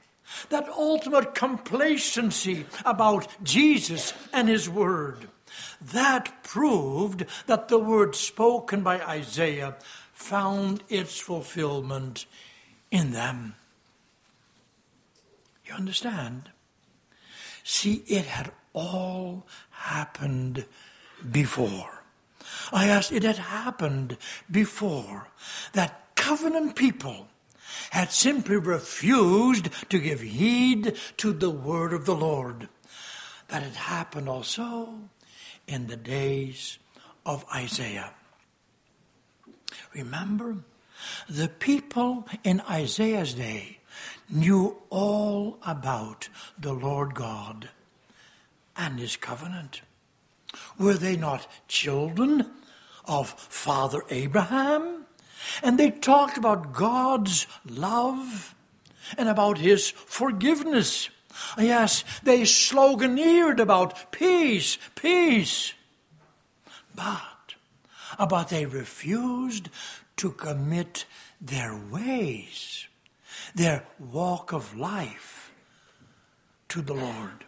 that 0.49 0.69
ultimate 0.69 1.35
complacency 1.35 2.67
about 2.85 3.29
Jesus 3.43 4.13
and 4.33 4.49
His 4.49 4.69
Word, 4.69 5.29
that 5.81 6.43
proved 6.43 7.27
that 7.47 7.69
the 7.69 7.79
word 7.79 8.15
spoken 8.15 8.83
by 8.83 9.01
Isaiah 9.01 9.77
found 10.13 10.83
its 10.89 11.19
fulfillment 11.19 12.27
in 12.91 13.13
them. 13.13 13.55
You 15.71 15.77
understand? 15.77 16.51
See, 17.63 18.03
it 18.09 18.25
had 18.25 18.51
all 18.73 19.47
happened 19.71 20.65
before. 21.31 22.03
I 22.73 22.89
asked, 22.89 23.13
it 23.13 23.23
had 23.23 23.39
happened 23.39 24.17
before 24.51 25.29
that 25.73 26.17
covenant 26.17 26.75
people 26.75 27.29
had 27.91 28.11
simply 28.11 28.57
refused 28.57 29.69
to 29.91 30.01
give 30.01 30.23
heed 30.23 30.97
to 31.19 31.33
the 31.33 31.51
word 31.51 31.93
of 31.93 32.05
the 32.05 32.17
Lord. 32.17 32.69
That 33.47 33.63
had 33.63 33.77
happened 33.77 34.29
also 34.29 34.95
in 35.69 35.87
the 35.87 35.97
days 35.97 36.79
of 37.25 37.45
Isaiah. 37.55 38.13
Remember, 39.95 40.57
the 41.29 41.47
people 41.47 42.27
in 42.43 42.61
Isaiah's 42.63 43.35
day 43.35 43.80
knew 44.31 44.77
all 44.91 45.59
about 45.67 46.29
the 46.59 46.73
Lord 46.73 47.15
God 47.15 47.69
and 48.77 48.99
his 48.99 49.17
covenant. 49.17 49.83
Were 50.79 50.95
they 50.95 51.17
not 51.17 51.47
children 51.69 52.51
of 53.05 53.31
Father 53.31 54.03
Abraham? 54.11 55.05
And 55.63 55.79
they 55.79 55.91
talked 55.91 56.37
about 56.37 56.73
God's 56.73 57.47
love 57.67 58.55
and 59.17 59.29
about 59.29 59.59
his 59.59 59.91
forgiveness. 59.91 61.09
Yes, 61.59 62.05
they 62.23 62.43
sloganeered 62.43 63.61
about 63.61 64.13
peace, 64.13 64.79
peace. 64.95 65.73
But, 66.95 67.55
but 68.29 68.49
they 68.49 68.67
refused 68.67 69.69
to 70.17 70.33
commit 70.33 71.07
their 71.41 71.75
ways, 71.91 72.87
their 73.55 73.85
walk 73.99 74.53
of 74.53 74.77
life 74.77 75.53
to 76.69 76.83
the 76.83 76.95
Lord. 76.95 77.45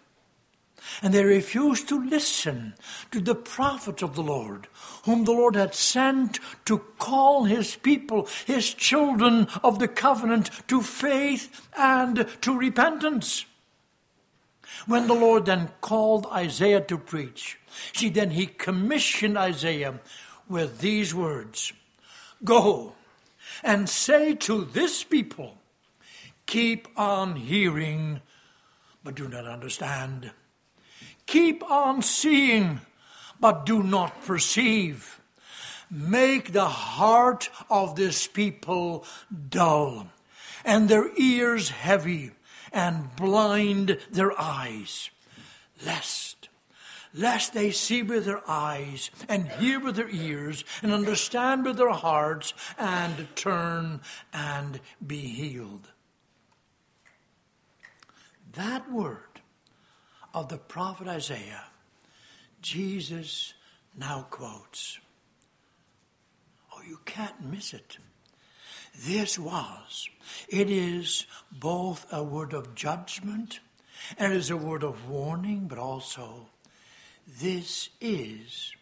And 1.00 1.14
they 1.14 1.24
refused 1.24 1.88
to 1.88 2.04
listen 2.04 2.74
to 3.12 3.20
the 3.20 3.34
prophets 3.34 4.02
of 4.02 4.14
the 4.14 4.22
Lord, 4.22 4.66
whom 5.04 5.24
the 5.24 5.32
Lord 5.32 5.54
had 5.54 5.74
sent 5.74 6.40
to 6.64 6.78
call 6.98 7.44
his 7.44 7.76
people, 7.76 8.28
his 8.46 8.74
children 8.74 9.46
of 9.62 9.78
the 9.78 9.88
covenant, 9.88 10.50
to 10.68 10.82
faith 10.82 11.68
and 11.76 12.26
to 12.40 12.58
repentance. 12.58 13.46
When 14.86 15.06
the 15.06 15.14
Lord 15.14 15.46
then 15.46 15.70
called 15.80 16.26
Isaiah 16.26 16.80
to 16.82 16.98
preach, 16.98 17.58
see, 17.94 18.08
then 18.08 18.30
he 18.30 18.46
commissioned 18.46 19.38
Isaiah 19.38 20.00
with 20.48 20.80
these 20.80 21.14
words 21.14 21.72
Go 22.44 22.94
and 23.62 23.88
say 23.88 24.34
to 24.34 24.64
this 24.64 25.04
people, 25.04 25.58
Keep 26.52 26.88
on 26.98 27.36
hearing, 27.36 28.20
but 29.02 29.14
do 29.14 29.26
not 29.26 29.46
understand 29.46 30.32
Keep 31.24 31.62
on 31.70 32.02
seeing, 32.02 32.82
but 33.40 33.64
do 33.64 33.82
not 33.82 34.22
perceive. 34.26 35.18
Make 35.90 36.52
the 36.52 36.68
heart 36.68 37.48
of 37.70 37.96
this 37.96 38.26
people 38.26 39.06
dull, 39.48 40.08
and 40.62 40.90
their 40.90 41.10
ears 41.16 41.70
heavy, 41.70 42.32
and 42.70 43.16
blind 43.16 43.98
their 44.10 44.38
eyes, 44.38 45.08
lest 45.86 46.50
lest 47.14 47.54
they 47.54 47.70
see 47.70 48.02
with 48.02 48.26
their 48.26 48.42
eyes 48.46 49.10
and 49.26 49.48
hear 49.52 49.80
with 49.80 49.96
their 49.96 50.10
ears 50.10 50.64
and 50.82 50.92
understand 50.92 51.64
with 51.64 51.78
their 51.78 51.92
hearts 51.92 52.52
and 52.78 53.26
turn 53.36 54.02
and 54.34 54.80
be 55.06 55.18
healed. 55.18 55.91
That 58.54 58.90
word 58.90 59.40
of 60.34 60.48
the 60.48 60.58
prophet 60.58 61.08
Isaiah, 61.08 61.64
Jesus 62.60 63.54
now 63.96 64.26
quotes. 64.30 64.98
Oh, 66.74 66.82
you 66.86 67.00
can't 67.04 67.44
miss 67.44 67.72
it. 67.72 67.98
This 69.06 69.38
was, 69.38 70.08
it 70.48 70.70
is 70.70 71.26
both 71.50 72.06
a 72.12 72.22
word 72.22 72.52
of 72.52 72.74
judgment 72.74 73.60
and 74.18 74.32
it 74.32 74.36
is 74.36 74.50
a 74.50 74.56
word 74.56 74.82
of 74.82 75.08
warning, 75.08 75.66
but 75.66 75.78
also 75.78 76.48
this 77.40 77.88
is 78.00 78.72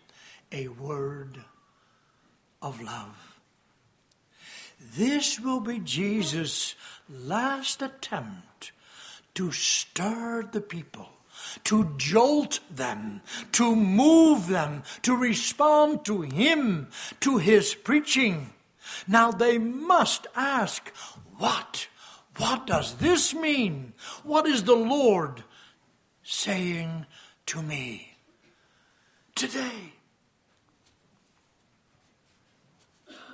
a 0.51 0.69
word 0.69 1.39
of 2.61 2.81
love. 2.83 3.39
This 4.81 5.39
will 5.39 5.61
be 5.61 5.79
Jesus' 5.79 6.75
last 7.09 7.83
attempt 7.83 8.73
to 9.35 9.53
stir 9.53 10.49
the 10.51 10.61
people 10.61 11.09
to 11.64 11.95
jolt 11.97 12.61
them, 12.71 13.21
to 13.53 13.75
move 13.75 14.49
them, 14.49 14.83
to 15.03 15.16
respond 15.16 16.05
to 16.05 16.23
Him, 16.23 16.88
to 17.21 17.38
His 17.38 17.75
preaching. 17.75 18.51
Now 19.07 19.31
they 19.31 19.59
must 19.59 20.27
ask, 20.37 20.90
what? 21.38 21.88
What 22.37 22.66
does 22.66 22.95
this 22.95 23.35
mean? 23.35 23.93
What 24.23 24.47
is 24.47 24.64
the 24.64 24.77
Lord 24.77 25.45
saying 26.23 27.07
to 27.47 27.62
me 27.62 28.16
today? 29.35 29.95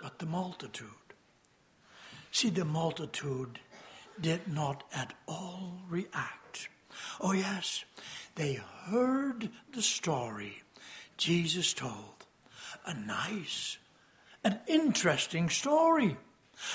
But 0.03 0.19
the 0.19 0.27
multitude, 0.27 0.89
see, 2.31 2.51
the 2.51 2.65
multitude 2.65 3.59
did 4.21 4.49
not 4.49 4.85
at 4.95 5.15
all 5.27 5.81
react. 5.89 6.69
Oh, 7.21 7.33
yes, 7.33 7.85
they 8.35 8.61
heard 8.87 9.51
the 9.73 9.83
story 9.83 10.63
Jesus 11.17 11.73
told. 11.73 12.27
A 12.85 12.95
nice, 12.95 13.79
an 14.45 14.61
interesting 14.67 15.49
story. 15.49 16.17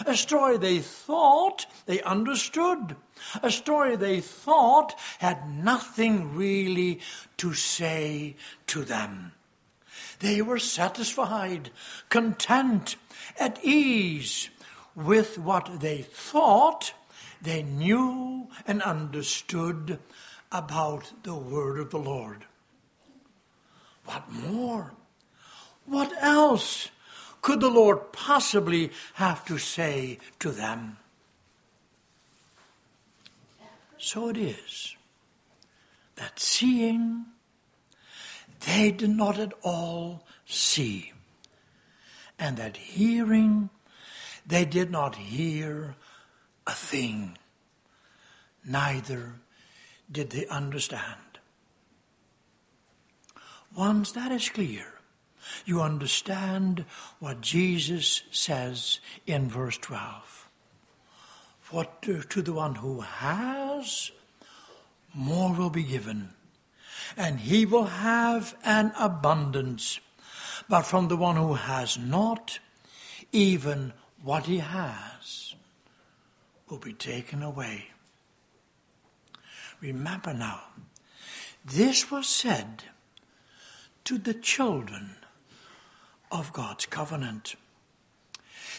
A 0.06 0.16
story 0.16 0.58
they 0.58 0.80
thought 0.80 1.66
they 1.86 2.02
understood. 2.02 2.96
A 3.42 3.50
story 3.50 3.96
they 3.96 4.20
thought 4.20 4.94
had 5.20 5.50
nothing 5.50 6.36
really 6.36 7.00
to 7.38 7.54
say 7.54 8.36
to 8.68 8.84
them. 8.84 9.32
They 10.20 10.42
were 10.42 10.60
satisfied, 10.60 11.72
content, 12.10 12.96
at 13.40 13.64
ease 13.64 14.50
with 14.96 15.40
what 15.40 15.80
they 15.80 16.04
thought 16.04 16.94
they 17.42 17.64
knew 17.64 18.48
and 18.68 18.82
understood 18.82 20.00
about 20.52 21.12
the 21.24 21.36
word 21.36 21.80
of 21.80 21.90
the 21.90 21.98
Lord. 21.98 22.46
What 24.06 24.32
more? 24.32 24.92
What 25.86 26.12
else 26.22 26.90
could 27.42 27.60
the 27.60 27.70
Lord 27.70 28.12
possibly 28.12 28.92
have 29.16 29.46
to 29.46 29.58
say 29.58 30.20
to 30.40 30.52
them? 30.52 30.98
So 33.98 34.30
it 34.30 34.38
is 34.38 34.96
that 36.16 36.40
seeing, 36.40 37.26
they 38.66 38.92
did 38.92 39.10
not 39.10 39.40
at 39.40 39.54
all 39.64 40.26
see, 40.46 41.14
and 42.38 42.58
that 42.58 42.78
hearing, 42.78 43.70
they 44.46 44.66
did 44.66 44.92
not 44.92 45.16
hear 45.16 45.96
a 46.72 46.74
thing, 46.74 47.38
neither 48.66 49.34
did 50.10 50.30
they 50.30 50.48
understand. 50.48 51.40
Once 53.76 54.14
that 54.14 54.32
is 54.32 54.50
clear, 54.50 54.86
you 55.66 55.82
understand 55.82 56.86
what 57.20 57.42
Jesus 57.42 58.24
says 58.32 59.00
in 59.28 59.50
verse 59.50 59.78
12. 59.80 60.48
What 61.72 62.02
to, 62.04 62.22
to 62.22 62.42
the 62.42 62.54
one 62.54 62.76
who 62.76 63.02
has, 63.02 64.12
more 65.14 65.54
will 65.54 65.70
be 65.70 65.84
given, 65.84 66.30
and 67.18 67.40
he 67.40 67.66
will 67.66 67.86
have 68.08 68.56
an 68.64 68.94
abundance. 68.98 70.00
But 70.70 70.84
from 70.84 71.10
the 71.10 71.18
one 71.18 71.36
who 71.36 71.56
has 71.56 71.98
not, 71.98 72.60
even 73.34 73.92
what 74.24 74.46
he 74.46 74.60
has 74.60 75.51
will 76.72 76.78
be 76.78 76.94
taken 76.94 77.44
away. 77.44 77.90
Remember 79.82 80.34
now, 80.34 80.62
this 81.66 82.10
was 82.10 82.28
said 82.28 82.84
to 84.06 84.18
the 84.18 84.34
children 84.34 85.18
of 86.32 86.54
God's 86.54 86.86
covenant. 86.86 87.56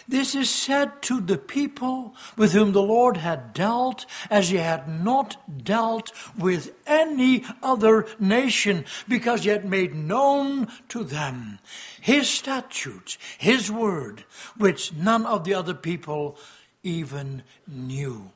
This 0.08 0.34
is 0.34 0.48
said 0.48 1.02
to 1.02 1.20
the 1.20 1.36
people 1.36 2.14
with 2.36 2.52
whom 2.52 2.72
the 2.72 2.82
Lord 2.82 3.18
had 3.18 3.52
dealt 3.52 4.06
as 4.30 4.48
he 4.48 4.56
had 4.56 4.88
not 4.88 5.62
dealt 5.62 6.10
with 6.36 6.74
any 6.86 7.44
other 7.62 8.06
nation, 8.18 8.84
because 9.06 9.44
he 9.44 9.50
had 9.50 9.64
made 9.64 9.94
known 9.94 10.66
to 10.88 11.04
them 11.04 11.58
his 12.00 12.28
statutes, 12.28 13.18
his 13.38 13.70
word, 13.70 14.24
which 14.56 14.94
none 14.94 15.26
of 15.26 15.44
the 15.44 15.54
other 15.54 15.74
people 15.74 16.36
even 16.82 17.42
knew. 17.66 18.30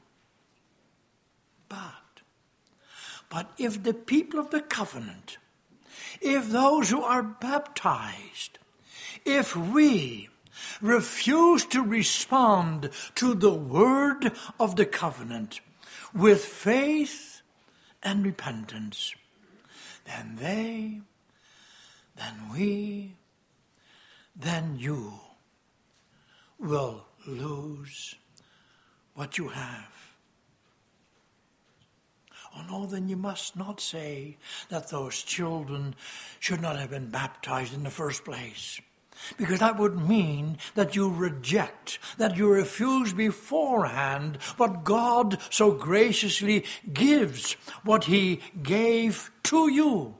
But 1.68 2.22
But 3.28 3.50
if 3.58 3.82
the 3.82 3.94
people 3.94 4.38
of 4.38 4.50
the 4.50 4.60
covenant, 4.60 5.38
if 6.20 6.48
those 6.48 6.90
who 6.90 7.02
are 7.02 7.22
baptized, 7.22 8.58
if 9.24 9.56
we 9.56 10.28
refuse 10.80 11.64
to 11.66 11.82
respond 11.82 12.90
to 13.16 13.34
the 13.34 13.52
word 13.52 14.32
of 14.60 14.76
the 14.76 14.86
covenant 14.86 15.60
with 16.14 16.44
faith 16.44 17.42
and 18.02 18.24
repentance, 18.24 19.14
then 20.04 20.36
they, 20.40 21.00
then 22.16 22.34
we, 22.52 23.16
then 24.34 24.76
you 24.78 25.14
will 26.58 27.04
lose 27.26 28.14
what 29.16 29.38
you 29.38 29.48
have. 29.48 30.12
Oh 32.56 32.62
no, 32.70 32.86
then 32.86 33.08
you 33.08 33.16
must 33.16 33.56
not 33.56 33.80
say 33.80 34.36
that 34.68 34.88
those 34.88 35.22
children 35.22 35.94
should 36.38 36.60
not 36.60 36.78
have 36.78 36.90
been 36.90 37.10
baptized 37.10 37.74
in 37.74 37.82
the 37.82 37.90
first 37.90 38.24
place. 38.24 38.80
Because 39.38 39.60
that 39.60 39.78
would 39.78 39.96
mean 40.08 40.58
that 40.74 40.94
you 40.94 41.10
reject, 41.10 41.98
that 42.18 42.36
you 42.36 42.48
refuse 42.48 43.14
beforehand 43.14 44.36
what 44.58 44.84
God 44.84 45.38
so 45.50 45.72
graciously 45.72 46.64
gives, 46.92 47.54
what 47.82 48.04
He 48.04 48.40
gave 48.62 49.30
to 49.44 49.70
you 49.70 50.16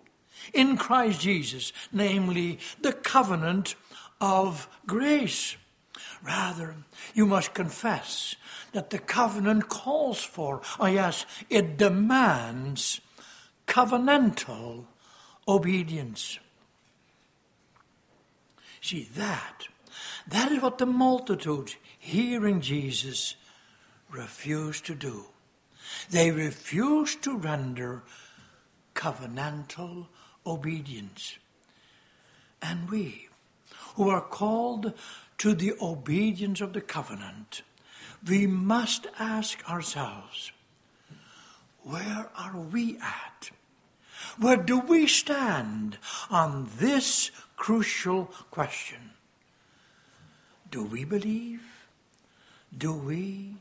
in 0.55 0.79
Christ 0.79 1.21
Jesus, 1.21 1.73
namely 1.93 2.59
the 2.81 2.93
covenant 2.93 3.75
of 4.21 4.69
grace. 4.87 5.57
Rather, 6.23 6.75
you 7.15 7.27
must 7.27 7.55
confess 7.55 8.37
that 8.73 8.91
the 8.91 8.99
covenant 8.99 9.69
calls 9.69 10.23
for, 10.23 10.61
oh 10.81 10.87
yes, 10.87 11.27
it 11.49 11.77
demands 11.77 13.01
covenantal 13.67 14.85
obedience. 15.47 16.39
See, 18.81 19.09
that, 19.17 19.69
that 20.29 20.53
is 20.53 20.63
what 20.63 20.79
the 20.79 20.87
multitude 20.87 21.75
hearing 21.99 22.61
Jesus 22.61 23.35
refused 24.11 24.87
to 24.87 24.95
do. 24.95 25.27
They 26.11 26.31
refused 26.31 27.23
to 27.23 27.37
render 27.37 28.05
covenantal 28.95 30.07
obedience. 30.47 31.39
And 32.63 32.89
we, 32.89 33.29
who 33.95 34.09
are 34.09 34.21
called 34.21 34.93
to 35.39 35.55
the 35.55 35.75
obedience 35.81 36.61
of 36.61 36.73
the 36.73 36.81
covenant, 36.81 37.63
we 38.27 38.47
must 38.47 39.07
ask 39.19 39.69
ourselves, 39.71 40.53
where 41.83 42.31
are 42.37 42.57
we 42.57 42.99
at? 42.99 43.51
Where 44.39 44.57
do 44.57 44.81
we 44.81 45.07
stand 45.07 45.99
on 46.31 46.69
this 46.79 47.31
crucial 47.57 48.27
question. 48.51 49.11
Do 50.71 50.85
we 50.85 51.05
believe? 51.05 51.63
Do 52.77 52.93
we, 52.93 53.57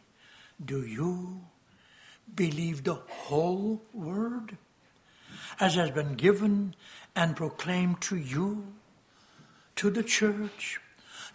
do 0.63 0.85
you 0.85 1.41
believe 2.35 2.83
the 2.83 2.95
whole 2.95 3.81
word 3.93 4.57
as 5.59 5.75
has 5.75 5.91
been 5.91 6.15
given 6.15 6.75
and 7.15 7.35
proclaimed 7.35 8.01
to 8.01 8.17
you, 8.17 8.73
to 9.77 9.89
the 9.89 10.03
church, 10.03 10.79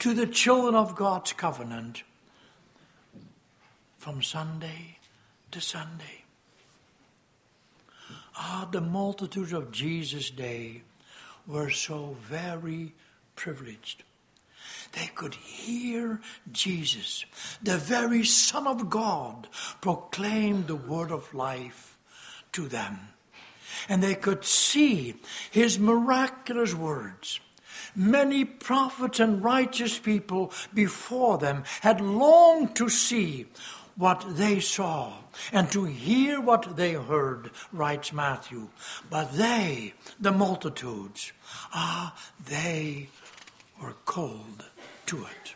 to 0.00 0.14
the 0.14 0.26
children 0.26 0.74
of 0.74 0.96
God's 0.96 1.32
covenant 1.32 2.02
from 3.98 4.22
Sunday 4.22 4.98
to 5.50 5.60
Sunday? 5.60 6.24
Ah, 8.36 8.66
the 8.70 8.80
multitudes 8.80 9.52
of 9.52 9.70
Jesus' 9.70 10.30
day 10.30 10.82
were 11.46 11.70
so 11.70 12.16
very 12.22 12.94
privileged. 13.36 14.02
They 14.92 15.10
could 15.14 15.34
hear 15.34 16.20
Jesus, 16.50 17.26
the 17.62 17.76
very 17.76 18.24
Son 18.24 18.66
of 18.66 18.88
God, 18.88 19.48
proclaim 19.80 20.66
the 20.66 20.76
word 20.76 21.10
of 21.10 21.34
life 21.34 21.98
to 22.52 22.66
them. 22.66 22.98
And 23.88 24.02
they 24.02 24.14
could 24.14 24.44
see 24.44 25.16
his 25.50 25.78
miraculous 25.78 26.74
words. 26.74 27.40
Many 27.94 28.44
prophets 28.44 29.20
and 29.20 29.42
righteous 29.42 29.98
people 29.98 30.53
before 30.72 31.38
them 31.38 31.64
had 31.81 32.00
longed 32.00 32.76
to 32.76 32.88
see 32.88 33.46
what 33.96 34.24
they 34.37 34.61
saw 34.61 35.12
and 35.53 35.70
to 35.70 35.85
hear 35.85 36.40
what 36.40 36.76
they 36.76 36.94
heard, 36.94 37.50
writes 37.72 38.12
Matthew. 38.12 38.68
But 39.11 39.33
they, 39.35 39.94
the 40.18 40.33
multitudes, 40.33 41.33
ah, 41.74 42.16
they 42.44 43.09
were 43.81 43.96
cold 44.05 44.70
to 45.07 45.24
it. 45.24 45.55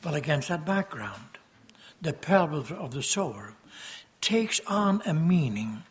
But 0.00 0.14
against 0.14 0.48
that 0.48 0.64
background, 0.64 1.38
the 2.00 2.12
parable 2.12 2.64
of 2.78 2.92
the 2.92 3.02
sower 3.02 3.54
takes 4.20 4.60
on 4.66 5.02
a 5.04 5.12
meaning, 5.12 5.82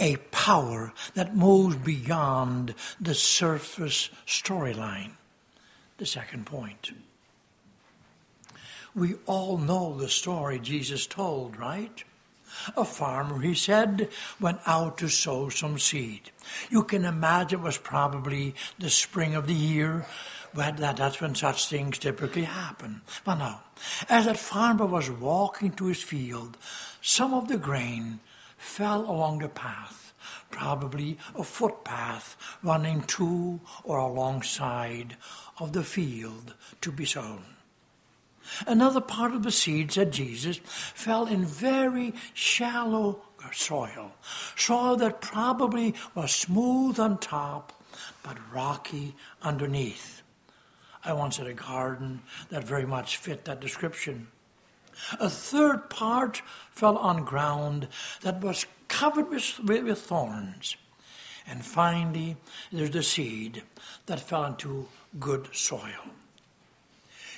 a 0.00 0.16
power 0.30 0.92
that 1.14 1.36
moves 1.36 1.76
beyond 1.76 2.74
the 3.00 3.14
surface 3.14 4.10
storyline. 4.26 5.12
The 5.98 6.06
second 6.06 6.46
point. 6.46 6.92
We 8.94 9.14
all 9.26 9.58
know 9.58 9.96
the 9.96 10.08
story 10.08 10.58
Jesus 10.58 11.06
told, 11.06 11.56
right? 11.58 12.04
A 12.76 12.84
farmer, 12.84 13.40
he 13.40 13.54
said, 13.54 14.08
went 14.40 14.60
out 14.66 14.98
to 14.98 15.08
sow 15.08 15.48
some 15.48 15.78
seed. 15.78 16.30
You 16.70 16.82
can 16.84 17.04
imagine 17.04 17.60
it 17.60 17.62
was 17.62 17.78
probably 17.78 18.54
the 18.78 18.90
spring 18.90 19.34
of 19.34 19.46
the 19.46 19.54
year. 19.54 20.06
But 20.54 20.78
that, 20.78 20.96
that's 20.96 21.20
when 21.20 21.34
such 21.34 21.68
things 21.68 21.98
typically 21.98 22.44
happen. 22.44 23.02
But 23.24 23.36
now, 23.36 23.60
as 24.08 24.24
that 24.24 24.38
farmer 24.38 24.86
was 24.86 25.10
walking 25.10 25.72
to 25.72 25.86
his 25.86 26.02
field, 26.02 26.56
some 27.02 27.34
of 27.34 27.48
the 27.48 27.58
grain 27.58 28.20
fell 28.58 29.00
along 29.10 29.38
the 29.38 29.48
path, 29.48 30.12
probably 30.50 31.16
a 31.34 31.42
footpath 31.42 32.36
running 32.62 33.00
to 33.02 33.60
or 33.84 33.96
alongside 33.98 35.16
of 35.58 35.72
the 35.72 35.84
field 35.84 36.54
to 36.82 36.92
be 36.92 37.06
sown. 37.06 37.44
Another 38.66 39.00
part 39.00 39.32
of 39.32 39.42
the 39.42 39.50
seed, 39.50 39.92
said 39.92 40.12
Jesus, 40.12 40.58
fell 40.64 41.26
in 41.26 41.44
very 41.44 42.14
shallow 42.34 43.22
soil, 43.52 44.12
soil 44.56 44.96
that 44.96 45.20
probably 45.20 45.94
was 46.14 46.32
smooth 46.32 46.98
on 46.98 47.18
top 47.18 47.72
but 48.22 48.36
rocky 48.52 49.14
underneath. 49.42 50.22
I 51.04 51.12
once 51.12 51.36
had 51.36 51.46
a 51.46 51.54
garden 51.54 52.22
that 52.50 52.64
very 52.64 52.86
much 52.86 53.16
fit 53.16 53.44
that 53.44 53.60
description. 53.60 54.28
A 55.20 55.30
third 55.30 55.90
part 55.90 56.42
fell 56.70 56.96
on 56.96 57.24
ground 57.24 57.88
that 58.22 58.40
was 58.40 58.66
covered 58.88 59.28
with, 59.28 59.58
with 59.60 60.00
thorns. 60.00 60.76
And 61.46 61.64
finally, 61.64 62.36
there's 62.70 62.90
the 62.90 63.02
seed 63.02 63.62
that 64.06 64.20
fell 64.20 64.44
into 64.44 64.88
good 65.18 65.48
soil. 65.52 66.12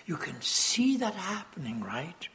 You 0.06 0.16
can 0.16 0.40
see 0.40 0.96
that 0.96 1.14
happening, 1.14 1.82
right? 1.82 2.28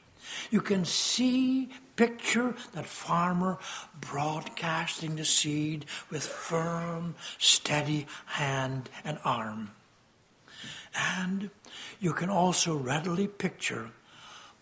You 0.50 0.62
can 0.62 0.86
see, 0.86 1.70
picture 1.96 2.56
that 2.74 2.86
farmer 2.86 3.58
broadcasting 4.00 5.16
the 5.16 5.26
seed 5.26 5.86
with 6.10 6.24
firm, 6.24 7.16
steady 7.38 8.08
hand 8.26 8.90
and 9.04 9.18
arm. 9.24 9.72
And 11.18 11.50
you 12.00 12.14
can 12.14 12.30
also 12.30 12.76
readily 12.76 13.28
picture 13.28 13.92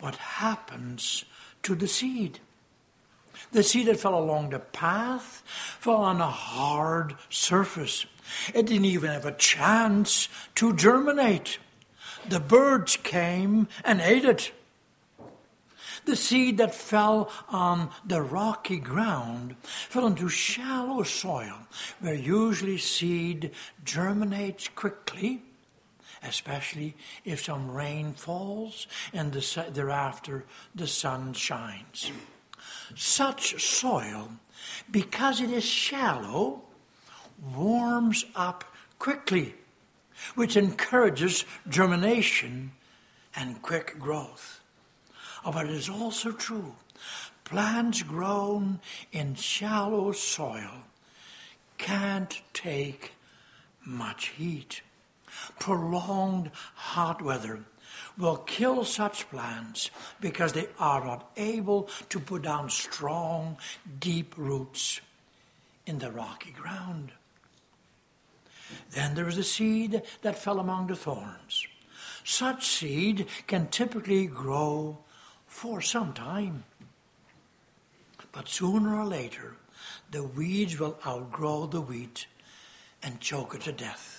what 0.04 0.16
happens 0.16 1.24
to 1.64 1.76
the 1.76 1.88
seed. 1.88 2.40
The 3.54 3.64
seed 3.64 3.88
that 3.88 4.02
fell 4.02 4.20
along 4.20 4.50
the 4.50 4.60
path 4.60 5.44
fell 5.80 5.96
on 5.96 6.20
a 6.20 6.30
hard 6.30 7.16
surface. 7.30 8.06
It 8.54 8.66
didn't 8.66 8.86
even 8.86 9.12
have 9.12 9.26
a 9.26 9.32
chance 9.32 10.28
to 10.56 10.76
germinate 10.76 11.58
the 12.28 12.40
birds 12.40 12.98
came 12.98 13.68
and 13.84 14.02
ate 14.02 14.26
it. 14.26 14.52
The 16.06 16.16
seed 16.18 16.58
that 16.58 16.76
fell 16.76 17.32
on 17.48 17.90
the 18.06 18.22
rocky 18.22 18.78
ground 18.78 19.56
fell 19.64 20.08
into 20.08 20.28
shallow 20.28 21.04
soil, 21.04 21.60
where 22.02 22.14
usually 22.14 22.78
seed 22.78 23.52
germinates 23.86 24.68
quickly, 24.68 25.44
especially 26.24 26.96
if 27.26 27.44
some 27.44 27.72
rain 27.72 28.14
falls 28.14 28.88
and 29.14 29.32
the, 29.32 29.66
thereafter 29.72 30.46
the 30.74 30.88
sun 30.88 31.34
shines. 31.34 32.12
Such 32.96 33.64
soil, 33.64 34.30
because 34.92 35.42
it 35.42 35.50
is 35.50 35.64
shallow, 35.64 36.62
warms 37.56 38.26
up 38.36 38.64
quickly 39.00 39.56
which 40.36 40.56
encourages 40.56 41.44
germination 41.68 42.72
and 43.36 43.62
quick 43.62 44.00
growth. 44.00 44.62
Oh, 45.44 45.52
but 45.52 45.66
it 45.66 45.72
is 45.72 45.90
also 45.90 46.32
true. 46.32 46.76
plants 47.44 48.04
grown 48.04 48.80
in 49.12 49.36
shallow 49.36 50.12
soil 50.14 50.86
can't 51.78 52.42
take 52.54 53.12
much 53.86 54.28
heat. 54.28 54.82
Prolonged 55.64 56.52
hot 56.76 57.22
weather 57.22 57.62
will 58.18 58.36
kill 58.36 58.84
such 58.84 59.30
plants 59.30 59.92
because 60.20 60.52
they 60.52 60.68
are 60.78 61.02
not 61.02 61.32
able 61.38 61.88
to 62.10 62.20
put 62.20 62.42
down 62.42 62.70
strong, 62.70 63.56
deep 63.98 64.34
roots 64.38 65.00
in 65.86 66.00
the 66.00 66.12
rocky 66.12 66.52
ground. 66.52 67.14
Then 68.92 69.16
there 69.16 69.30
is 69.30 69.38
the 69.38 69.44
seed 69.46 70.02
that 70.22 70.38
fell 70.38 70.60
among 70.60 70.88
the 70.88 70.98
thorns. 70.98 71.66
Such 72.26 72.68
seed 72.68 73.28
can 73.48 73.68
typically 73.68 74.28
grow 74.28 74.98
for 75.48 75.80
some 75.80 76.12
time. 76.12 76.66
But 78.34 78.50
sooner 78.50 79.00
or 79.00 79.06
later, 79.06 79.56
the 80.12 80.26
weeds 80.26 80.78
will 80.78 81.00
outgrow 81.08 81.68
the 81.68 81.80
wheat 81.80 82.28
and 83.02 83.22
choke 83.22 83.56
it 83.56 83.62
to 83.62 83.72
death. 83.72 84.13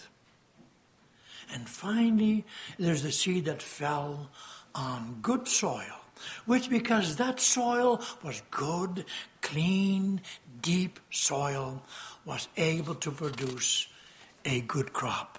And 1.52 1.68
finally, 1.68 2.44
there's 2.78 3.02
the 3.02 3.12
seed 3.12 3.44
that 3.44 3.62
fell 3.62 4.30
on 4.74 5.18
good 5.22 5.46
soil, 5.46 6.00
which, 6.46 6.68
because 6.70 7.16
that 7.16 7.40
soil 7.40 8.00
was 8.22 8.42
good, 8.50 9.04
clean, 9.40 10.20
deep 10.62 10.98
soil, 11.10 11.82
was 12.24 12.48
able 12.56 12.94
to 12.96 13.10
produce 13.10 13.86
a 14.44 14.60
good 14.62 14.92
crop. 14.92 15.38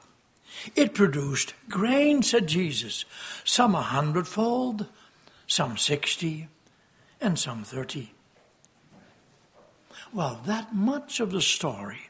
It 0.76 0.94
produced 0.94 1.54
grain, 1.70 2.24
said 2.24 2.48
Jesus, 2.48 3.06
some 3.44 3.76
a 3.76 3.82
hundredfold, 3.82 4.88
some 5.48 5.78
sixty, 5.78 6.48
and 7.20 7.38
some 7.38 7.64
thirty. 7.64 8.14
Well, 10.14 10.40
that 10.46 10.74
much 10.74 11.20
of 11.20 11.32
the 11.32 11.42
story, 11.42 12.10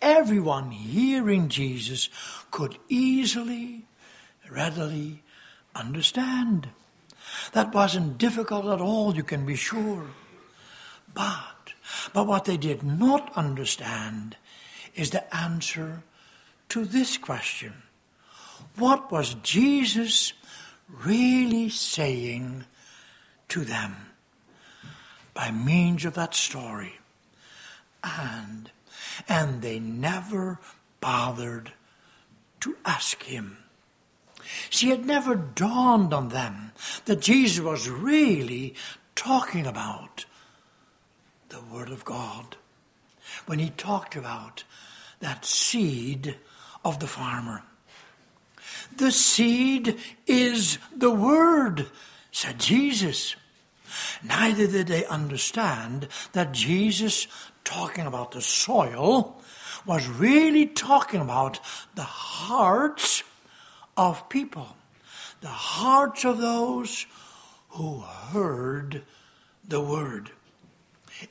everyone 0.00 0.70
hearing 0.70 1.48
Jesus 1.48 2.08
could 2.50 2.78
easily, 2.88 3.86
readily 4.50 5.22
understand. 5.74 6.68
That 7.52 7.74
wasn't 7.74 8.18
difficult 8.18 8.66
at 8.66 8.80
all, 8.80 9.14
you 9.14 9.22
can 9.22 9.46
be 9.46 9.56
sure. 9.56 10.06
But, 11.14 11.74
but 12.12 12.26
what 12.26 12.44
they 12.44 12.56
did 12.56 12.82
not 12.82 13.32
understand 13.36 14.36
is 14.94 15.10
the 15.10 15.34
answer 15.34 16.02
to 16.70 16.84
this 16.84 17.18
question 17.18 17.74
What 18.76 19.10
was 19.10 19.34
Jesus 19.34 20.32
really 20.88 21.68
saying 21.68 22.64
to 23.48 23.64
them 23.64 23.96
by 25.34 25.50
means 25.50 26.04
of 26.04 26.14
that 26.14 26.34
story? 26.34 26.98
And, 28.02 28.70
and 29.28 29.62
they 29.62 29.78
never 29.78 30.58
bothered 31.00 31.72
to 32.60 32.76
ask 32.84 33.22
him. 33.22 33.58
See, 34.70 34.90
it 34.90 35.04
never 35.04 35.34
dawned 35.34 36.12
on 36.12 36.28
them 36.30 36.72
that 37.04 37.20
Jesus 37.20 37.64
was 37.64 37.88
really 37.88 38.74
talking 39.14 39.66
about 39.66 40.24
the 41.48 41.60
Word 41.60 41.90
of 41.90 42.04
God 42.04 42.56
when 43.46 43.58
he 43.58 43.70
talked 43.70 44.16
about 44.16 44.64
that 45.20 45.44
seed 45.44 46.36
of 46.84 46.98
the 47.00 47.06
farmer. 47.06 47.62
The 48.96 49.12
seed 49.12 49.98
is 50.26 50.78
the 50.94 51.10
word, 51.10 51.86
said 52.32 52.58
Jesus. 52.58 53.36
Neither 54.22 54.66
did 54.66 54.86
they 54.86 55.04
understand 55.06 56.08
that 56.32 56.52
Jesus, 56.52 57.26
talking 57.70 58.06
about 58.06 58.32
the 58.32 58.42
soil, 58.42 59.40
was 59.86 60.08
really 60.08 60.66
talking 60.66 61.20
about 61.20 61.60
the 61.94 62.02
hearts 62.02 63.22
of 63.96 64.28
people, 64.28 64.76
the 65.40 65.48
hearts 65.48 66.24
of 66.24 66.38
those 66.38 67.06
who 67.70 68.00
heard 68.00 69.02
the 69.66 69.80
word. 69.80 70.30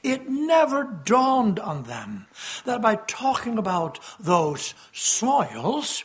It 0.02 0.30
never 0.30 0.84
dawned 0.84 1.60
on 1.60 1.84
them 1.84 2.28
that 2.64 2.82
by 2.82 2.96
talking 2.96 3.58
about 3.58 4.00
those 4.20 4.74
soils, 4.94 6.04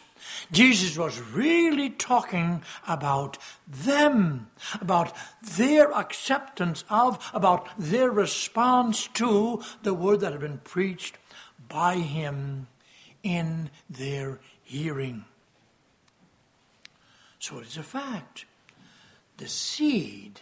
Jesus 0.52 0.96
was 0.96 1.20
really 1.20 1.90
talking 1.90 2.62
about 2.86 3.38
them, 3.66 4.48
about 4.80 5.14
their 5.42 5.92
acceptance 5.92 6.84
of, 6.88 7.30
about 7.34 7.68
their 7.78 8.10
response 8.10 9.08
to 9.14 9.62
the 9.82 9.94
word 9.94 10.20
that 10.20 10.32
had 10.32 10.40
been 10.40 10.58
preached 10.58 11.16
by 11.68 11.96
him 11.96 12.66
in 13.22 13.70
their 13.88 14.40
hearing. 14.62 15.24
So 17.38 17.58
it 17.58 17.66
is 17.66 17.76
a 17.76 17.82
fact. 17.82 18.44
The 19.36 19.48
seed 19.48 20.40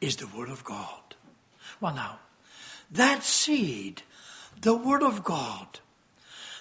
is 0.00 0.16
the 0.16 0.26
word 0.26 0.48
of 0.48 0.64
God. 0.64 1.02
Well, 1.80 1.94
now, 1.94 2.20
that 2.90 3.24
seed, 3.24 4.02
the 4.60 4.76
Word 4.76 5.02
of 5.02 5.24
God, 5.24 5.80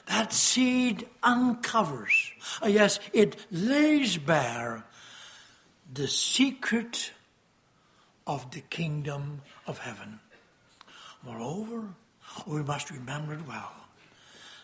that 0.07 0.33
seed 0.33 1.07
uncovers, 1.23 2.31
uh, 2.63 2.67
yes, 2.67 2.99
it 3.13 3.37
lays 3.51 4.17
bare 4.17 4.83
the 5.93 6.07
secret 6.07 7.11
of 8.25 8.51
the 8.51 8.61
kingdom 8.61 9.41
of 9.67 9.79
heaven. 9.79 10.19
Moreover, 11.23 11.89
we 12.47 12.63
must 12.63 12.89
remember 12.89 13.33
it 13.33 13.47
well. 13.47 13.73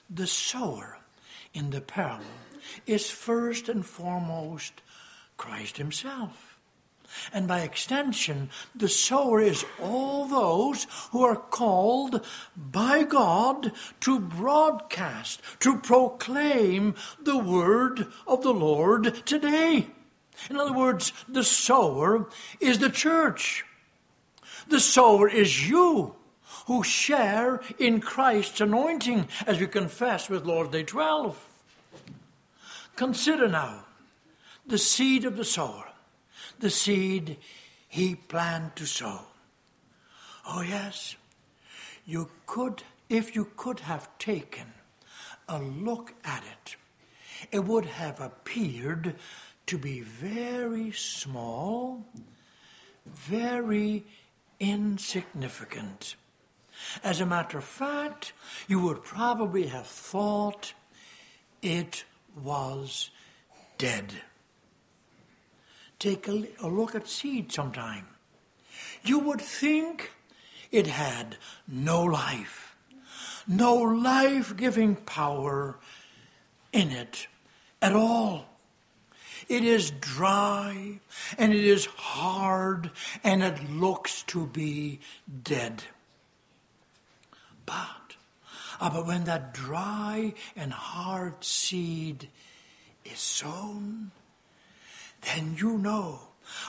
The 0.09 0.27
sower 0.27 0.99
in 1.53 1.71
the 1.71 1.81
parable 1.81 2.25
is 2.85 3.09
first 3.09 3.67
and 3.67 3.85
foremost 3.85 4.81
Christ 5.35 5.77
Himself. 5.77 6.46
And 7.33 7.47
by 7.47 7.61
extension, 7.61 8.49
the 8.75 8.89
sower 8.89 9.41
is 9.41 9.65
all 9.81 10.25
those 10.25 10.87
who 11.11 11.23
are 11.23 11.35
called 11.35 12.25
by 12.55 13.03
God 13.03 13.71
to 14.01 14.19
broadcast, 14.19 15.41
to 15.61 15.77
proclaim 15.77 16.95
the 17.21 17.37
word 17.37 18.07
of 18.27 18.43
the 18.43 18.53
Lord 18.53 19.25
today. 19.25 19.87
In 20.49 20.57
other 20.57 20.73
words, 20.73 21.13
the 21.27 21.43
sower 21.43 22.27
is 22.59 22.79
the 22.79 22.89
church. 22.89 23.65
The 24.67 24.79
sower 24.79 25.29
is 25.29 25.69
you 25.69 26.15
who 26.67 26.83
share 26.83 27.61
in 27.79 28.01
Christ's 28.01 28.61
anointing 28.61 29.27
as 29.45 29.59
we 29.59 29.67
confess 29.67 30.29
with 30.29 30.45
Lord's 30.45 30.71
Day 30.71 30.83
12. 30.83 31.47
Consider 32.95 33.47
now 33.47 33.85
the 34.65 34.77
seed 34.77 35.23
of 35.23 35.37
the 35.37 35.45
sower 35.45 35.86
the 36.59 36.69
seed 36.69 37.37
he 37.87 38.15
planned 38.15 38.75
to 38.75 38.85
sow. 38.85 39.21
Oh, 40.47 40.61
yes, 40.61 41.15
you 42.05 42.29
could, 42.45 42.83
if 43.09 43.35
you 43.35 43.51
could 43.55 43.81
have 43.81 44.17
taken 44.17 44.73
a 45.47 45.59
look 45.59 46.13
at 46.23 46.43
it, 46.43 46.75
it 47.51 47.65
would 47.65 47.85
have 47.85 48.19
appeared 48.19 49.15
to 49.67 49.77
be 49.77 50.01
very 50.01 50.91
small, 50.91 52.05
very 53.05 54.05
insignificant. 54.59 56.15
As 57.03 57.19
a 57.19 57.25
matter 57.25 57.57
of 57.57 57.63
fact, 57.63 58.33
you 58.67 58.79
would 58.79 59.03
probably 59.03 59.67
have 59.67 59.87
thought 59.87 60.73
it 61.61 62.05
was 62.41 63.09
dead. 63.77 64.13
Take 65.99 66.27
a, 66.27 66.47
a 66.61 66.67
look 66.67 66.95
at 66.95 67.07
seed 67.07 67.51
sometime. 67.51 68.07
You 69.03 69.19
would 69.19 69.41
think 69.41 70.11
it 70.71 70.87
had 70.87 71.37
no 71.67 72.03
life, 72.03 72.75
no 73.47 73.75
life 73.75 74.55
giving 74.55 74.95
power 74.95 75.77
in 76.71 76.91
it 76.91 77.27
at 77.81 77.95
all. 77.95 78.45
It 79.47 79.63
is 79.63 79.91
dry 79.91 80.99
and 81.37 81.53
it 81.53 81.63
is 81.63 81.85
hard 81.85 82.91
and 83.23 83.41
it 83.41 83.71
looks 83.71 84.23
to 84.23 84.45
be 84.45 84.99
dead. 85.43 85.83
But, 87.65 88.15
uh, 88.79 88.89
but 88.89 89.05
when 89.05 89.23
that 89.23 89.53
dry 89.53 90.33
and 90.55 90.73
hard 90.73 91.43
seed 91.43 92.27
is 93.05 93.19
sown, 93.19 94.11
then 95.21 95.55
you 95.57 95.77
know. 95.77 96.19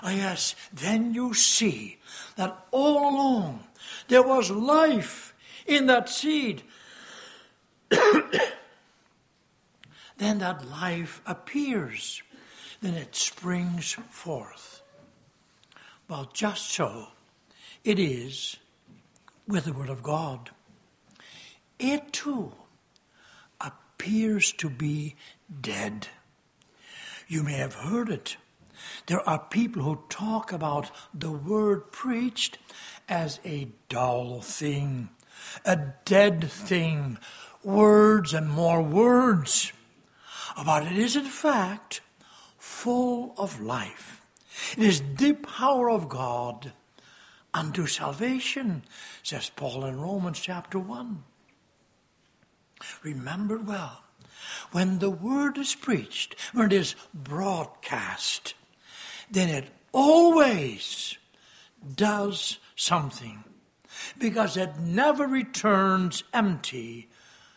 Oh, 0.03 0.11
yes, 0.11 0.57
then 0.72 1.14
you 1.14 1.34
see 1.34 1.99
that 2.36 2.66
all 2.72 3.14
along 3.14 3.68
there 4.09 4.22
was 4.22 4.51
life 4.51 5.34
in 5.66 5.86
that 5.86 6.09
seed. 6.09 6.62
then 7.90 8.40
that 10.18 10.68
life 10.68 11.20
appears, 11.26 12.22
then 12.80 12.94
it 12.94 13.14
springs 13.14 13.92
forth. 14.11 14.82
Well, 16.09 16.30
just 16.32 16.70
so 16.70 17.09
it 17.84 17.99
is 17.99 18.57
with 19.46 19.66
the 19.66 19.72
Word 19.72 19.90
of 19.90 20.03
God. 20.03 20.51
It 21.78 22.12
too 22.12 22.53
appears 23.61 24.53
to 24.53 24.70
be 24.70 25.14
dead. 25.61 26.09
You 27.29 27.43
may 27.43 27.59
have 27.59 27.74
heard 27.74 28.09
it. 28.09 28.39
There 29.07 29.26
are 29.29 29.39
people 29.39 29.83
who 29.83 30.03
talk 30.09 30.51
about 30.51 30.91
the 31.12 31.31
Word 31.31 31.93
preached 31.93 32.59
as 33.07 33.39
a 33.45 33.68
dull 33.91 34.41
thing, 34.41 35.11
a 35.64 35.76
dead 36.07 36.51
thing, 36.51 37.18
words 37.62 38.33
and 38.33 38.49
more 38.49 38.83
words. 38.83 39.74
But 40.64 40.87
it 40.87 40.97
is, 40.97 41.16
in 41.16 41.26
fact, 41.26 42.01
full 42.57 43.35
of 43.37 43.61
life. 43.61 44.22
It 44.79 44.85
is 44.85 45.03
the 45.16 45.35
power 45.35 45.91
of 45.91 46.09
God 46.09 46.72
unto 47.53 47.87
salvation, 47.87 48.85
says 49.22 49.51
Paul 49.55 49.85
in 49.85 50.01
Romans 50.01 50.41
chapter 50.41 50.79
1. 50.79 51.24
Remember 53.03 53.59
well, 53.59 54.05
when 54.73 54.99
the 54.99 55.11
word 55.11 55.59
is 55.59 55.75
preached, 55.75 56.35
when 56.53 56.66
it 56.66 56.73
is 56.73 56.95
broadcast, 57.14 58.55
then 59.31 59.49
it 59.49 59.69
always 59.93 61.16
does 61.95 62.59
something 62.77 63.45
because 64.19 64.57
it 64.57 64.79
never 64.79 65.27
returns 65.27 66.25
empty 66.33 67.09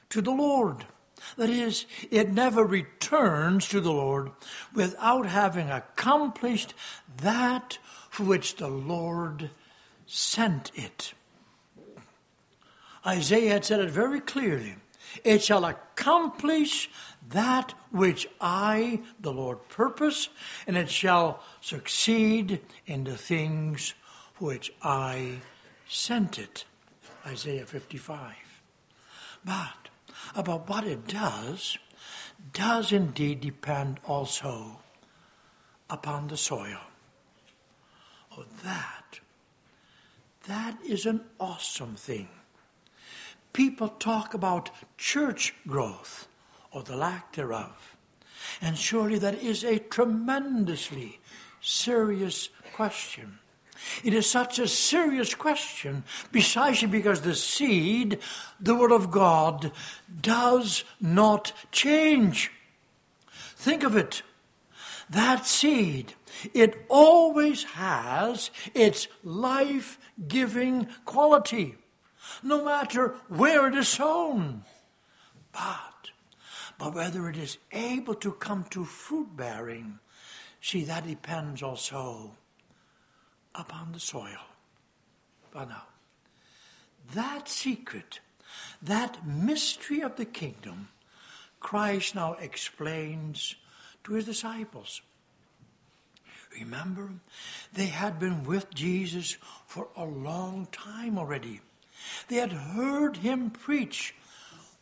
to 0.09 0.22
the 0.22 0.32
Lord. 0.32 0.86
That 1.38 1.49
is, 1.49 1.86
it 2.09 2.32
never 2.32 2.64
returns 2.64 3.68
to 3.70 3.80
the 3.80 3.91
Lord 3.91 4.32
without 4.74 5.28
having 5.28 5.70
accomplished 5.70 6.74
that 7.18 7.78
for 8.09 8.24
which 8.24 8.55
the 8.55 8.68
Lord 8.68 9.51
sent 10.05 10.72
it. 10.76 11.14
Isaiah 13.05 13.53
had 13.53 13.66
said 13.66 13.80
it 13.80 13.89
very 13.89 14.20
clearly 14.20 14.76
it 15.24 15.43
shall 15.43 15.66
accomplish 15.66 16.89
that 17.30 17.74
which 17.91 18.28
I, 18.39 19.01
the 19.20 19.32
Lord, 19.32 19.68
purpose, 19.70 20.30
and 20.68 20.78
it 20.78 20.89
shall 20.89 21.41
succeed 21.62 22.62
in 22.86 23.03
the 23.03 23.18
things 23.18 23.93
which 24.38 24.74
I 24.82 25.41
sent 25.88 26.39
it. 26.39 26.66
Isaiah 27.26 27.66
55. 27.66 28.34
But 29.45 29.89
about 30.36 30.70
what 30.70 30.86
it 30.86 31.07
does, 31.07 31.78
does 32.53 32.91
indeed 32.91 33.41
depend 33.41 33.99
also 34.05 34.80
upon 35.89 36.28
the 36.28 36.38
soil. 36.38 36.80
Oh, 38.38 38.45
that, 38.64 39.20
that 40.47 40.78
is 40.86 41.05
an 41.05 41.22
awesome 41.39 41.95
thing. 41.95 42.30
People 43.54 43.89
talk 43.89 44.34
about 44.34 44.72
church 44.97 45.54
growth 45.68 46.28
or 46.72 46.84
the 46.84 46.95
lack 46.95 47.34
thereof. 47.34 47.95
And 48.62 48.78
surely 48.78 49.18
that 49.20 49.36
is 49.36 49.64
a 49.64 49.80
tremendously 49.80 51.20
serious 51.62 52.49
question. 52.74 53.39
It 54.04 54.14
is 54.14 54.30
such 54.30 54.60
a 54.60 54.68
serious 54.68 55.34
question, 55.34 56.04
precisely 56.32 56.88
because 56.88 57.22
the 57.22 57.36
seed, 57.36 58.20
the 58.60 58.76
Word 58.76 58.91
of 58.91 59.10
God, 59.10 59.72
does 60.22 60.84
not 60.99 61.52
change. 61.72 62.52
Think 63.56 63.84
of 63.84 63.95
it. 63.95 64.22
That 65.10 65.45
seed, 65.45 66.14
it 66.54 66.86
always 66.89 67.64
has 67.64 68.49
its 68.74 69.08
life 69.24 69.99
giving 70.28 70.88
quality, 71.06 71.76
no 72.43 72.63
matter 72.63 73.15
where 73.27 73.67
it 73.67 73.75
is 73.75 73.88
sown. 73.88 74.63
But, 75.51 76.11
but 76.77 76.93
whether 76.93 77.29
it 77.29 77.38
is 77.38 77.57
able 77.71 78.15
to 78.15 78.32
come 78.34 78.65
to 78.71 78.86
fruit 78.86 79.36
bearing, 79.36 79.99
see, 80.61 80.84
that 80.86 81.07
depends 81.07 81.61
also 81.61 82.32
upon 83.53 83.91
the 83.91 83.99
soil. 83.99 84.39
But 85.51 85.69
now, 85.69 85.84
that 87.13 87.49
secret, 87.49 88.19
that 88.82 89.27
mystery 89.27 90.01
of 90.01 90.15
the 90.15 90.25
kingdom, 90.25 90.89
Christ 91.59 92.15
now 92.15 92.34
explains 92.34 93.55
to 94.03 94.13
his 94.13 94.25
disciples. 94.25 95.01
Remember, 96.59 97.11
they 97.73 97.88
had 97.88 98.19
been 98.19 98.43
with 98.43 98.73
Jesus 98.73 99.38
for 99.65 99.88
a 99.95 100.03
long 100.03 100.67
time 100.71 101.17
already. 101.17 101.61
They 102.28 102.38
had 102.38 102.52
heard 102.52 103.18
him 103.18 103.49
preach 103.49 104.16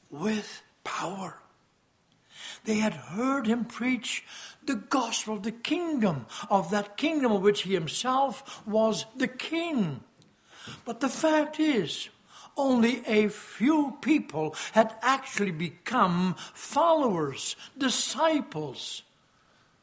with 0.10 0.62
power. 0.84 1.40
They 2.64 2.76
had 2.76 2.94
heard 2.94 3.48
him 3.48 3.66
preach 3.66 4.24
the 4.64 4.76
gospel 4.76 5.38
the 5.38 5.52
kingdom, 5.52 6.26
of 6.50 6.72
that 6.72 6.98
kingdom 6.98 7.32
of 7.32 7.42
which 7.42 7.64
he 7.64 7.74
himself 7.74 8.66
was 8.68 9.06
the 9.16 9.28
king. 9.28 10.02
But 10.86 11.00
the 11.00 11.10
fact 11.10 11.60
is, 11.60 12.10
only 12.58 13.06
a 13.08 13.30
few 13.30 13.98
people 14.02 14.56
had 14.74 14.94
actually 15.02 15.52
become 15.52 16.36
followers, 16.54 17.56
disciples 17.78 19.04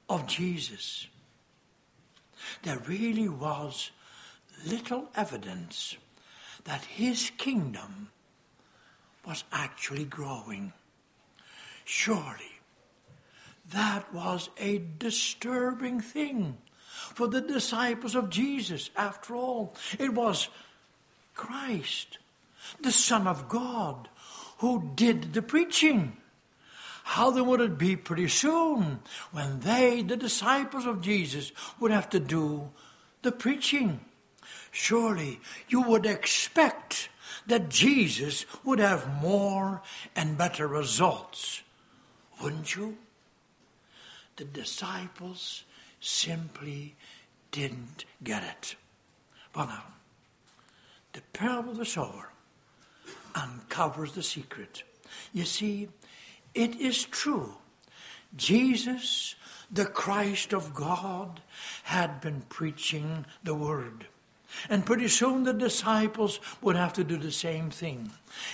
of 0.09 0.27
Jesus. 0.27 1.09
There 2.63 2.79
really 2.87 3.29
was 3.29 3.91
little 4.65 5.09
evidence 5.15 5.97
that 6.67 6.85
his 6.85 7.31
kingdom 7.39 8.11
was 9.27 9.45
actually 9.53 10.05
growing. 10.05 10.73
Surely 11.85 12.57
that 13.73 14.13
was 14.13 14.51
a 14.59 14.83
disturbing 14.99 16.01
thing 16.01 16.59
for 17.15 17.27
the 17.27 17.41
disciples 17.41 18.15
of 18.15 18.31
Jesus. 18.31 18.91
After 18.97 19.35
all, 19.35 19.75
it 19.99 20.13
was 20.13 20.49
Christ, 21.35 22.19
the 22.81 22.93
Son 22.93 23.27
of 23.27 23.49
God, 23.49 24.09
who 24.59 24.91
did 24.95 25.33
the 25.35 25.43
preaching. 25.43 26.17
How 27.05 27.31
then 27.31 27.47
would 27.47 27.61
it 27.61 27.79
be 27.79 27.97
pretty 27.97 28.29
soon 28.29 29.01
when 29.31 29.61
they, 29.61 30.03
the 30.03 30.17
disciples 30.17 30.87
of 30.87 31.03
Jesus, 31.03 31.53
would 31.79 31.91
have 31.91 32.11
to 32.11 32.21
do 32.21 32.71
the 33.23 33.33
preaching? 33.33 34.01
Surely 34.77 35.41
you 35.69 35.83
would 35.83 36.07
expect 36.07 37.09
that 37.47 37.69
Jesus 37.69 38.45
would 38.65 38.79
have 38.79 39.23
more 39.23 39.83
and 40.15 40.37
better 40.37 40.67
results, 40.67 41.63
wouldn't 42.41 42.75
you? 42.75 42.99
the 44.37 44.45
disciples 44.45 45.65
simply 46.01 46.95
didn't 47.51 48.05
get 48.23 48.43
it. 48.43 48.77
Well, 49.55 49.67
now, 49.67 49.85
the 51.13 51.23
parable 51.33 51.73
of 51.73 51.79
the 51.79 51.87
sower 51.87 52.33
uncovers 53.35 54.13
the 54.13 54.23
secret. 54.23 54.83
You 55.33 55.45
see, 55.45 55.89
it 56.55 56.77
is 56.77 57.05
true. 57.05 57.55
Jesus, 58.37 59.35
the 59.71 59.87
Christ 59.87 60.53
of 60.53 60.75
God, 60.75 61.41
had 61.85 62.21
been 62.21 62.43
preaching 62.49 63.25
the 63.43 63.55
word. 63.55 64.07
And 64.69 64.87
pretty 64.87 65.09
soon 65.09 65.45
the 65.45 65.53
disciples 65.53 66.41
would 66.61 66.77
have 66.77 66.93
to 66.95 67.05
do 67.05 67.17
the 67.17 67.33
same 67.33 67.71
thing. 67.71 68.11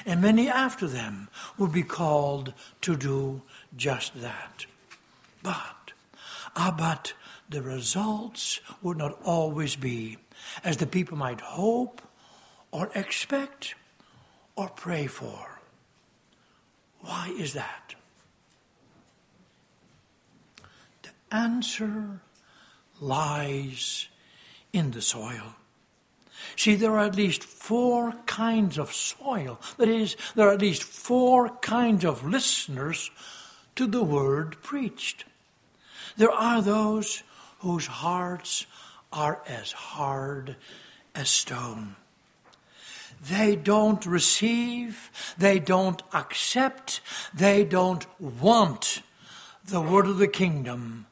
And 0.07 0.21
many 0.21 0.49
after 0.49 0.87
them 0.87 1.29
would 1.59 1.73
be 1.73 1.83
called 1.83 2.55
to 2.83 2.97
do 2.97 3.43
just 3.77 4.21
that. 4.21 4.67
But, 5.43 5.93
ah, 6.57 6.75
but 6.77 7.15
the 7.49 7.63
results 7.63 8.61
would 8.83 8.97
not 8.97 9.19
always 9.25 9.77
be 9.77 10.19
as 10.65 10.79
the 10.79 10.87
people 10.87 11.17
might 11.17 11.41
hope 11.41 12.01
or 12.71 12.91
expect 12.95 13.75
or 14.57 14.69
pray 14.69 15.07
for. 15.07 15.61
Why 17.01 17.35
is 17.37 17.53
that? 17.55 17.95
The 21.03 21.11
answer 21.35 22.21
lies 23.01 24.09
in 24.73 24.93
the 24.93 25.03
soil. 25.03 25.57
See, 26.57 26.75
there 26.75 26.93
are 26.93 27.07
at 27.07 27.17
least 27.17 27.43
four 27.45 28.13
kinds 28.27 28.79
of 28.79 28.93
soil. 28.93 29.61
That 29.77 29.89
is, 29.89 30.17
there 30.35 30.49
are 30.49 30.55
at 30.55 30.61
least 30.61 30.83
four 30.83 31.51
kinds 31.61 32.05
of 32.05 32.25
listeners 32.25 33.11
to 33.77 33.87
the 33.87 34.03
word 34.03 34.63
preached. 34.63 35.25
There 36.17 36.31
are 36.31 36.61
those 36.61 37.23
whose 37.61 37.87
hearts 37.87 38.67
are 39.13 39.43
as 39.47 39.73
hard 39.73 40.57
as 41.15 41.29
stone. 41.29 41.97
They 43.29 43.55
don't 43.55 44.05
receive, 44.05 45.11
they 45.39 45.61
don't 45.61 46.03
accept, 46.13 47.01
they 47.33 47.65
don't 47.65 48.05
want 48.21 49.03
the 49.65 49.81
word 49.81 50.07
of 50.07 50.19
the 50.19 50.29
kingdom 50.29 51.07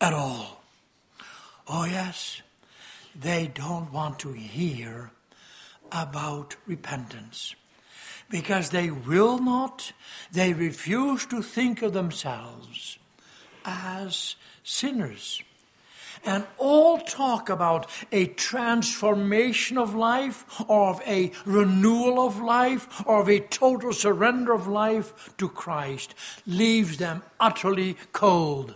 at 0.00 0.12
all. 0.12 0.64
Oh, 1.68 1.84
yes, 1.84 2.42
they 3.14 3.50
don't 3.52 3.92
want 3.92 4.18
to 4.20 4.32
hear 4.32 5.10
about 5.92 6.56
repentance 6.66 7.54
because 8.30 8.70
they 8.70 8.90
will 8.90 9.38
not, 9.38 9.92
they 10.32 10.52
refuse 10.52 11.26
to 11.26 11.42
think 11.42 11.82
of 11.82 11.92
themselves 11.92 12.98
as 13.64 14.36
sinners. 14.62 15.42
And 16.24 16.46
all 16.56 17.00
talk 17.00 17.50
about 17.50 17.88
a 18.10 18.26
transformation 18.28 19.76
of 19.76 19.94
life, 19.94 20.46
or 20.68 20.88
of 20.88 21.02
a 21.06 21.32
renewal 21.44 22.26
of 22.26 22.40
life, 22.40 23.02
or 23.06 23.20
of 23.20 23.28
a 23.28 23.40
total 23.40 23.92
surrender 23.92 24.54
of 24.54 24.66
life 24.66 25.34
to 25.36 25.48
Christ 25.48 26.14
leaves 26.46 26.96
them 26.96 27.22
utterly 27.38 27.98
cold. 28.12 28.74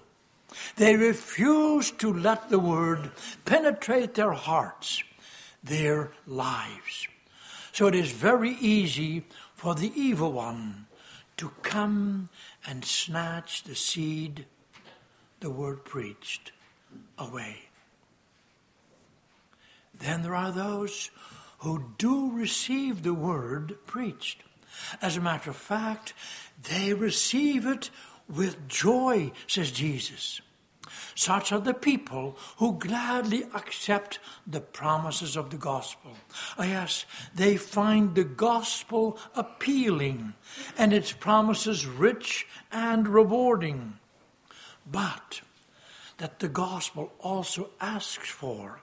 They 0.77 0.97
refuse 0.97 1.91
to 1.93 2.13
let 2.13 2.49
the 2.49 2.59
word 2.59 3.11
penetrate 3.45 4.15
their 4.15 4.33
hearts, 4.33 5.03
their 5.63 6.13
lives. 6.27 7.09
So 7.73 7.87
it 7.87 7.95
is 7.95 8.11
very 8.11 8.53
easy 8.53 9.25
for 9.55 9.75
the 9.75 9.93
evil 9.95 10.33
one 10.33 10.87
to 11.37 11.51
come 11.63 12.29
and 12.67 12.85
snatch 12.85 13.65
the 13.65 13.75
seed, 13.75 14.47
the 15.41 15.51
word 15.51 15.85
preached, 15.85 16.53
away. 17.19 17.69
Then 19.99 20.23
there 20.23 20.35
are 20.35 20.53
those 20.53 21.11
who 21.59 21.93
do 21.99 22.31
receive 22.31 23.03
the 23.03 23.15
word 23.15 23.79
preached. 23.87 24.43
As 25.03 25.17
a 25.17 25.21
matter 25.21 25.51
of 25.51 25.57
fact, 25.57 26.15
they 26.69 26.95
receive 26.95 27.67
it 27.67 27.91
with 28.29 28.69
joy, 28.69 29.33
says 29.47 29.71
Jesus. 29.71 30.41
Such 31.15 31.53
are 31.53 31.61
the 31.61 31.75
people 31.75 32.37
who 32.59 32.79
gladly 32.79 33.45
accept 33.55 34.21
the 34.47 34.61
promises 34.61 35.37
of 35.37 35.51
the 35.51 35.57
gospel. 35.57 36.13
Yes, 36.59 37.07
they 37.35 37.57
find 37.57 38.15
the 38.15 38.25
gospel 38.25 39.19
appealing 39.35 40.35
and 40.77 40.93
its 40.93 41.13
promises 41.13 41.87
rich 41.87 42.47
and 42.71 43.09
rewarding. 43.09 43.99
But 44.91 45.43
that 46.19 46.39
the 46.39 46.49
gospel 46.49 47.13
also 47.21 47.71
asks 47.81 48.29
for 48.29 48.81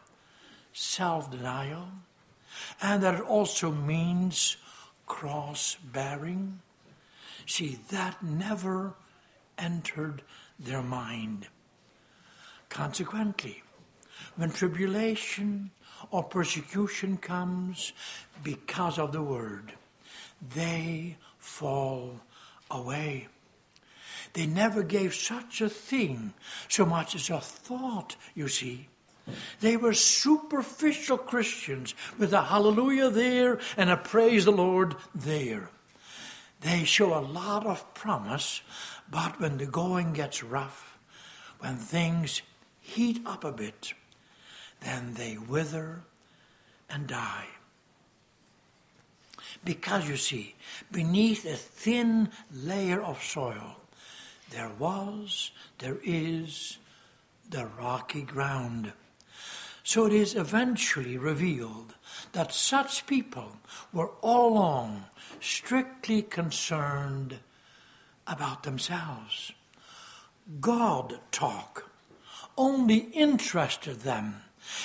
self 0.73 1.31
denial 1.31 1.87
and 2.81 3.01
that 3.01 3.15
it 3.15 3.21
also 3.21 3.71
means 3.71 4.57
cross 5.07 5.77
bearing. 5.81 6.59
See, 7.45 7.79
that 7.89 8.23
never 8.23 8.95
entered 9.57 10.21
their 10.59 10.81
mind. 10.81 11.47
Consequently, 12.69 13.63
when 14.35 14.51
tribulation 14.51 15.71
or 16.11 16.23
persecution 16.23 17.17
comes 17.17 17.93
because 18.43 18.99
of 18.99 19.11
the 19.11 19.21
word, 19.21 19.73
they 20.53 21.17
fall 21.37 22.19
away. 22.69 23.27
They 24.33 24.45
never 24.45 24.83
gave 24.83 25.15
such 25.15 25.61
a 25.61 25.69
thing 25.69 26.33
so 26.67 26.85
much 26.85 27.15
as 27.15 27.29
a 27.29 27.39
thought, 27.39 28.15
you 28.33 28.47
see. 28.49 28.89
They 29.61 29.77
were 29.77 29.93
superficial 29.93 31.17
Christians 31.17 31.95
with 32.17 32.33
a 32.33 32.43
hallelujah 32.43 33.09
there 33.09 33.59
and 33.77 33.89
a 33.89 33.97
praise 33.97 34.45
the 34.45 34.51
Lord 34.51 34.95
there. 35.13 35.69
They 36.61 36.83
show 36.83 37.17
a 37.17 37.21
lot 37.21 37.65
of 37.65 37.93
promise, 37.93 38.61
but 39.09 39.39
when 39.39 39.57
the 39.57 39.65
going 39.65 40.13
gets 40.13 40.43
rough, 40.43 40.97
when 41.59 41.77
things 41.77 42.41
heat 42.81 43.21
up 43.25 43.43
a 43.43 43.51
bit, 43.51 43.93
then 44.81 45.13
they 45.15 45.37
wither 45.37 46.01
and 46.89 47.07
die. 47.07 47.47
Because 49.63 50.07
you 50.07 50.17
see, 50.17 50.55
beneath 50.91 51.45
a 51.45 51.55
thin 51.55 52.29
layer 52.53 53.01
of 53.01 53.23
soil, 53.23 53.81
there 54.51 54.71
was, 54.77 55.51
there 55.79 55.97
is 56.03 56.77
the 57.49 57.65
rocky 57.65 58.21
ground. 58.21 58.93
So 59.83 60.05
it 60.05 60.13
is 60.13 60.35
eventually 60.35 61.17
revealed 61.17 61.95
that 62.33 62.53
such 62.53 63.05
people 63.07 63.57
were 63.93 64.09
all 64.21 64.53
along 64.53 65.05
strictly 65.39 66.21
concerned 66.21 67.39
about 68.27 68.63
themselves. 68.63 69.51
God 70.59 71.19
talk 71.31 71.89
only 72.57 72.97
interested 72.97 74.01
them 74.01 74.41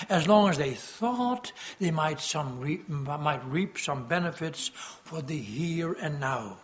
as 0.08 0.28
long 0.28 0.48
as 0.48 0.58
they 0.58 0.72
thought 0.72 1.52
they 1.78 1.90
might, 1.90 2.20
some 2.20 2.60
reap, 2.60 2.88
might 2.88 3.44
reap 3.46 3.78
some 3.78 4.06
benefits 4.06 4.70
for 5.04 5.22
the 5.22 5.38
here 5.38 5.92
and 5.92 6.20
now. 6.20 6.58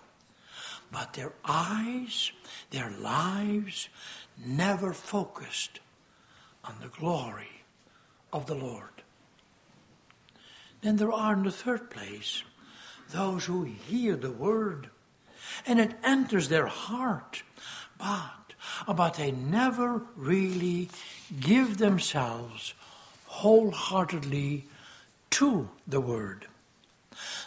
But 0.92 1.14
their 1.14 1.32
eyes, 1.44 2.32
their 2.70 2.90
lives, 2.90 3.88
never 4.44 4.92
focused 4.92 5.80
on 6.64 6.76
the 6.80 6.88
glory 6.88 7.62
of 8.32 8.46
the 8.46 8.54
Lord. 8.54 8.90
Then 10.82 10.96
there 10.96 11.12
are, 11.12 11.32
in 11.32 11.44
the 11.44 11.50
third 11.50 11.90
place, 11.90 12.42
those 13.10 13.46
who 13.46 13.64
hear 13.64 14.16
the 14.16 14.30
word 14.30 14.90
and 15.66 15.78
it 15.80 15.92
enters 16.02 16.48
their 16.48 16.66
heart, 16.66 17.42
but 17.98 18.36
but 18.86 19.14
they 19.14 19.30
never 19.30 20.02
really 20.16 20.90
give 21.40 21.78
themselves 21.78 22.74
wholeheartedly 23.26 24.64
to 25.30 25.68
the 25.86 26.00
Word. 26.00 26.46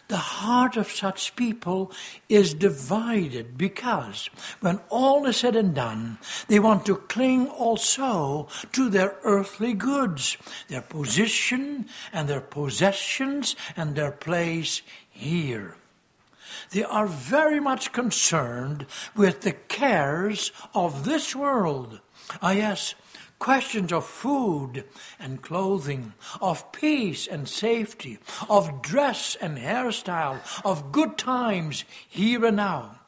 The 0.08 0.18
heart 0.18 0.78
of 0.78 0.90
such 0.90 1.36
people 1.36 1.92
is 2.28 2.56
divided 2.56 3.58
because 3.58 4.30
when 4.60 4.80
all 4.90 5.28
is 5.28 5.38
said 5.38 5.56
and 5.56 5.76
done, 5.76 6.18
they 6.48 6.58
want 6.58 6.88
to 6.88 6.96
cling 6.96 7.48
also 7.48 8.48
to 8.72 8.90
their 8.90 9.18
earthly 9.24 9.74
goods, 9.74 10.38
their 10.68 10.82
position 10.82 11.88
and 12.12 12.28
their 12.28 12.42
possessions 12.42 13.56
and 13.78 13.96
their 13.96 14.12
place 14.12 14.82
here. 15.12 15.76
They 16.72 16.84
are 16.84 17.08
very 17.08 17.60
much 17.60 17.92
concerned 17.92 18.86
with 19.16 19.42
the 19.42 19.54
cares 19.54 20.52
of 20.74 21.06
this 21.06 21.36
world. 21.36 22.00
Ah, 22.42 22.52
yes, 22.52 22.94
questions 23.40 23.92
of 23.92 24.06
food 24.06 24.84
and 25.18 25.42
clothing, 25.42 26.14
of 26.42 26.72
peace 26.72 27.26
and 27.26 27.48
safety, 27.48 28.20
of 28.50 28.82
dress 28.82 29.36
and 29.42 29.58
hairstyle, 29.58 30.40
of 30.64 30.92
good 30.92 31.18
times 31.18 31.86
here 32.08 32.46
and 32.46 32.58
now. 32.58 33.00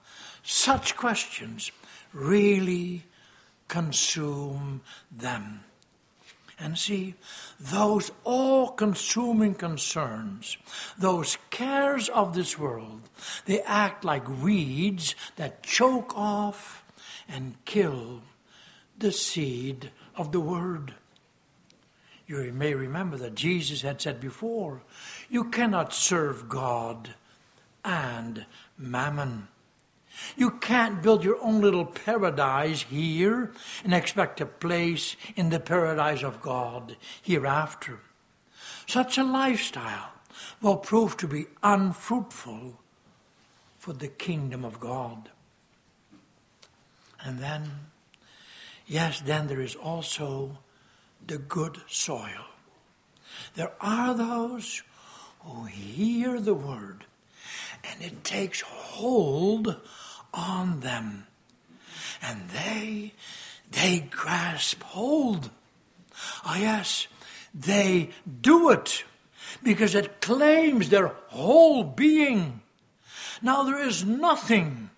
Such 0.41 0.95
questions 0.95 1.71
really 2.13 3.03
consume 3.67 4.81
them. 5.11 5.63
And 6.59 6.77
see, 6.77 7.15
those 7.61 8.11
all 8.23 8.69
consuming 8.69 9.53
concerns, 9.53 10.57
those 10.97 11.37
cares 11.51 12.09
of 12.09 12.33
this 12.33 12.57
world, 12.57 13.01
they 13.45 13.61
act 13.61 14.03
like 14.03 14.27
weeds 14.43 15.15
that 15.35 15.61
choke 15.61 16.17
off 16.17 16.83
and 17.29 17.55
kill 17.65 18.21
the 18.97 19.11
seed 19.11 19.91
of 20.15 20.31
the 20.31 20.39
Word. 20.39 20.95
You 22.25 22.51
may 22.53 22.73
remember 22.73 23.17
that 23.17 23.35
Jesus 23.35 23.81
had 23.81 24.01
said 24.01 24.19
before, 24.19 24.81
you 25.29 25.45
cannot 25.45 25.93
serve 25.93 26.49
God 26.49 27.13
and 27.85 28.45
mammon. 28.77 29.49
You 30.35 30.51
can't 30.51 31.01
build 31.01 31.23
your 31.23 31.41
own 31.41 31.61
little 31.61 31.85
paradise 31.85 32.83
here 32.83 33.51
and 33.83 33.93
expect 33.93 34.41
a 34.41 34.45
place 34.45 35.15
in 35.35 35.49
the 35.49 35.59
paradise 35.59 36.23
of 36.23 36.41
God 36.41 36.97
hereafter. 37.21 37.99
Such 38.87 39.17
a 39.17 39.23
lifestyle 39.23 40.13
will 40.61 40.77
prove 40.77 41.17
to 41.17 41.27
be 41.27 41.47
unfruitful 41.63 42.79
for 43.77 43.93
the 43.93 44.07
kingdom 44.07 44.63
of 44.63 44.79
God. 44.79 45.29
And 47.23 47.39
then, 47.39 47.69
yes, 48.87 49.21
then 49.21 49.47
there 49.47 49.61
is 49.61 49.75
also 49.75 50.57
the 51.25 51.37
good 51.37 51.81
soil. 51.87 52.45
There 53.55 53.71
are 53.79 54.13
those 54.13 54.83
who 55.41 55.65
hear 55.65 56.39
the 56.39 56.53
word 56.53 57.05
and 57.83 58.01
it 58.01 58.23
takes 58.23 58.61
hold 58.61 59.79
on 60.33 60.79
them. 60.81 61.27
And 62.21 62.49
they, 62.49 63.13
they 63.71 64.07
grasp 64.09 64.83
hold. 64.83 65.49
Ah, 66.43 66.55
oh, 66.55 66.59
yes, 66.59 67.07
they 67.53 68.09
do 68.41 68.69
it 68.69 69.03
because 69.63 69.95
it 69.95 70.21
claims 70.21 70.89
their 70.89 71.07
whole 71.27 71.83
being. 71.83 72.61
Now 73.41 73.63
there 73.63 73.81
is 73.81 74.05
nothing, 74.05 74.91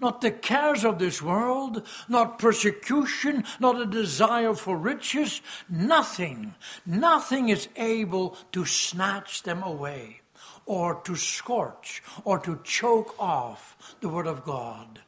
not 0.00 0.20
the 0.20 0.30
cares 0.30 0.84
of 0.84 0.98
this 0.98 1.20
world, 1.20 1.86
not 2.08 2.38
persecution, 2.38 3.44
not 3.58 3.80
a 3.80 3.86
desire 3.86 4.54
for 4.54 4.76
riches, 4.76 5.40
nothing, 5.68 6.54
nothing 6.86 7.48
is 7.48 7.68
able 7.76 8.36
to 8.52 8.64
snatch 8.64 9.42
them 9.42 9.62
away. 9.62 10.20
Or 10.68 11.00
to 11.02 11.16
scorch 11.16 12.02
or 12.24 12.38
to 12.38 12.60
choke 12.62 13.16
off 13.18 13.96
the 14.00 14.08
Word 14.08 14.26
of 14.26 14.44
God 14.44 15.00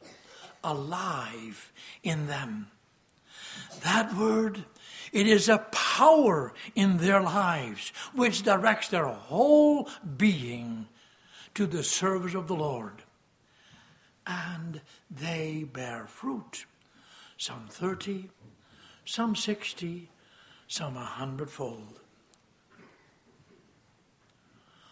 alive 0.63 1.71
in 2.03 2.25
them. 2.25 2.67
That 3.83 4.15
Word, 4.15 4.65
it 5.13 5.27
is 5.27 5.47
a 5.47 5.59
power 5.71 6.51
in 6.73 6.97
their 6.97 7.21
lives 7.21 7.93
which 8.13 8.41
directs 8.41 8.89
their 8.89 9.05
whole 9.05 9.87
being 10.17 10.87
to 11.53 11.67
the 11.67 11.83
service 11.83 12.33
of 12.33 12.47
the 12.47 12.55
Lord. 12.55 13.03
And 14.25 14.81
they 15.11 15.67
bear 15.71 16.07
fruit, 16.07 16.65
some 17.37 17.67
30, 17.69 18.29
some 19.05 19.35
60, 19.35 20.09
some 20.67 20.97
a 20.97 21.05
hundredfold. 21.05 22.00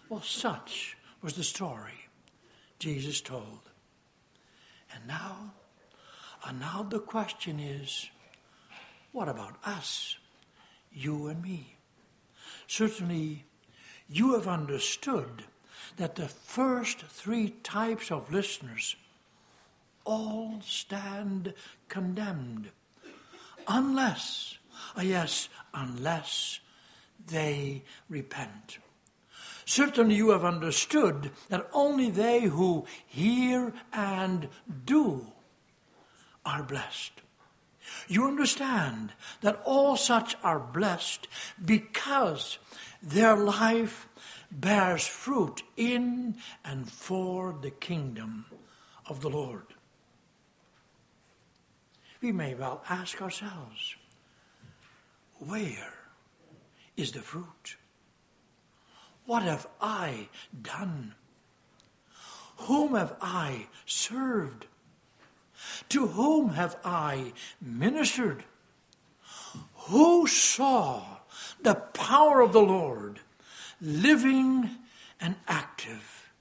Well, 0.09 0.23
such 0.23 0.97
was 1.21 1.33
the 1.33 1.43
story 1.43 2.09
Jesus 2.79 3.21
told. 3.21 3.69
And 4.93 5.07
now, 5.07 5.53
and 6.47 6.59
now 6.59 6.81
the 6.89 6.99
question 6.99 7.59
is, 7.59 8.09
what 9.11 9.29
about 9.29 9.57
us, 9.63 10.17
you 10.91 11.27
and 11.27 11.43
me? 11.43 11.75
Certainly, 12.65 13.45
you 14.07 14.33
have 14.33 14.47
understood 14.47 15.43
that 15.97 16.15
the 16.15 16.27
first 16.27 17.01
three 17.01 17.51
types 17.61 18.11
of 18.11 18.31
listeners 18.31 18.95
all 20.05 20.59
stand 20.65 21.53
condemned 21.87 22.71
unless, 23.67 24.57
uh, 24.97 25.01
yes, 25.01 25.49
unless 25.73 26.61
they 27.27 27.83
repent. 28.09 28.79
Certainly, 29.69 30.15
you 30.15 30.31
have 30.31 30.43
understood 30.43 31.29
that 31.49 31.69
only 31.73 32.09
they 32.09 32.41
who 32.41 32.87
hear 33.05 33.71
and 33.93 34.49
do 34.83 35.27
are 36.43 36.63
blessed. 36.63 37.11
You 38.07 38.25
understand 38.25 39.13
that 39.41 39.61
all 39.65 39.95
such 39.95 40.35
are 40.41 40.59
blessed 40.59 41.27
because 41.63 42.57
their 43.03 43.37
life 43.37 44.07
bears 44.49 45.05
fruit 45.05 45.61
in 45.77 46.37
and 46.65 46.89
for 46.89 47.55
the 47.61 47.69
kingdom 47.69 48.45
of 49.05 49.21
the 49.21 49.29
Lord. 49.29 49.67
We 52.23 52.31
may 52.31 52.55
well 52.55 52.83
ask 52.89 53.21
ourselves, 53.21 53.95
where 55.37 55.93
is 56.97 57.11
the 57.11 57.21
fruit? 57.21 57.77
What 59.29 59.43
have 59.43 59.67
I 59.79 60.27
done? 60.59 61.13
Whom 62.61 62.95
have 62.95 63.15
I 63.21 63.67
served? 63.85 64.65
To 65.89 66.07
whom 66.07 66.49
have 66.49 66.77
I 66.83 67.33
ministered? 67.61 68.43
Who 69.81 70.25
saw 70.25 71.03
the 71.61 71.75
power 71.75 72.41
of 72.41 72.53
the 72.53 72.61
Lord 72.61 73.19
living 73.79 74.71
and 75.21 75.35
active 75.47 76.31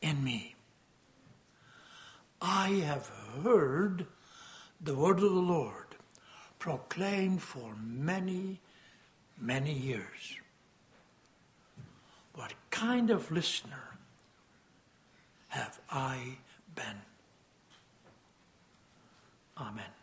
in 0.00 0.22
me? 0.22 0.54
I 2.40 2.84
have 2.86 3.10
heard 3.42 4.06
the 4.80 4.94
word 4.94 5.16
of 5.16 5.22
the 5.22 5.30
Lord 5.30 5.96
proclaimed 6.60 7.42
for 7.42 7.74
many, 7.82 8.60
many 9.36 9.72
years. 9.72 10.36
What 12.34 12.54
kind 12.70 13.10
of 13.10 13.30
listener 13.30 13.98
have 15.48 15.80
I 15.90 16.38
been? 16.74 17.02
Amen. 19.58 19.99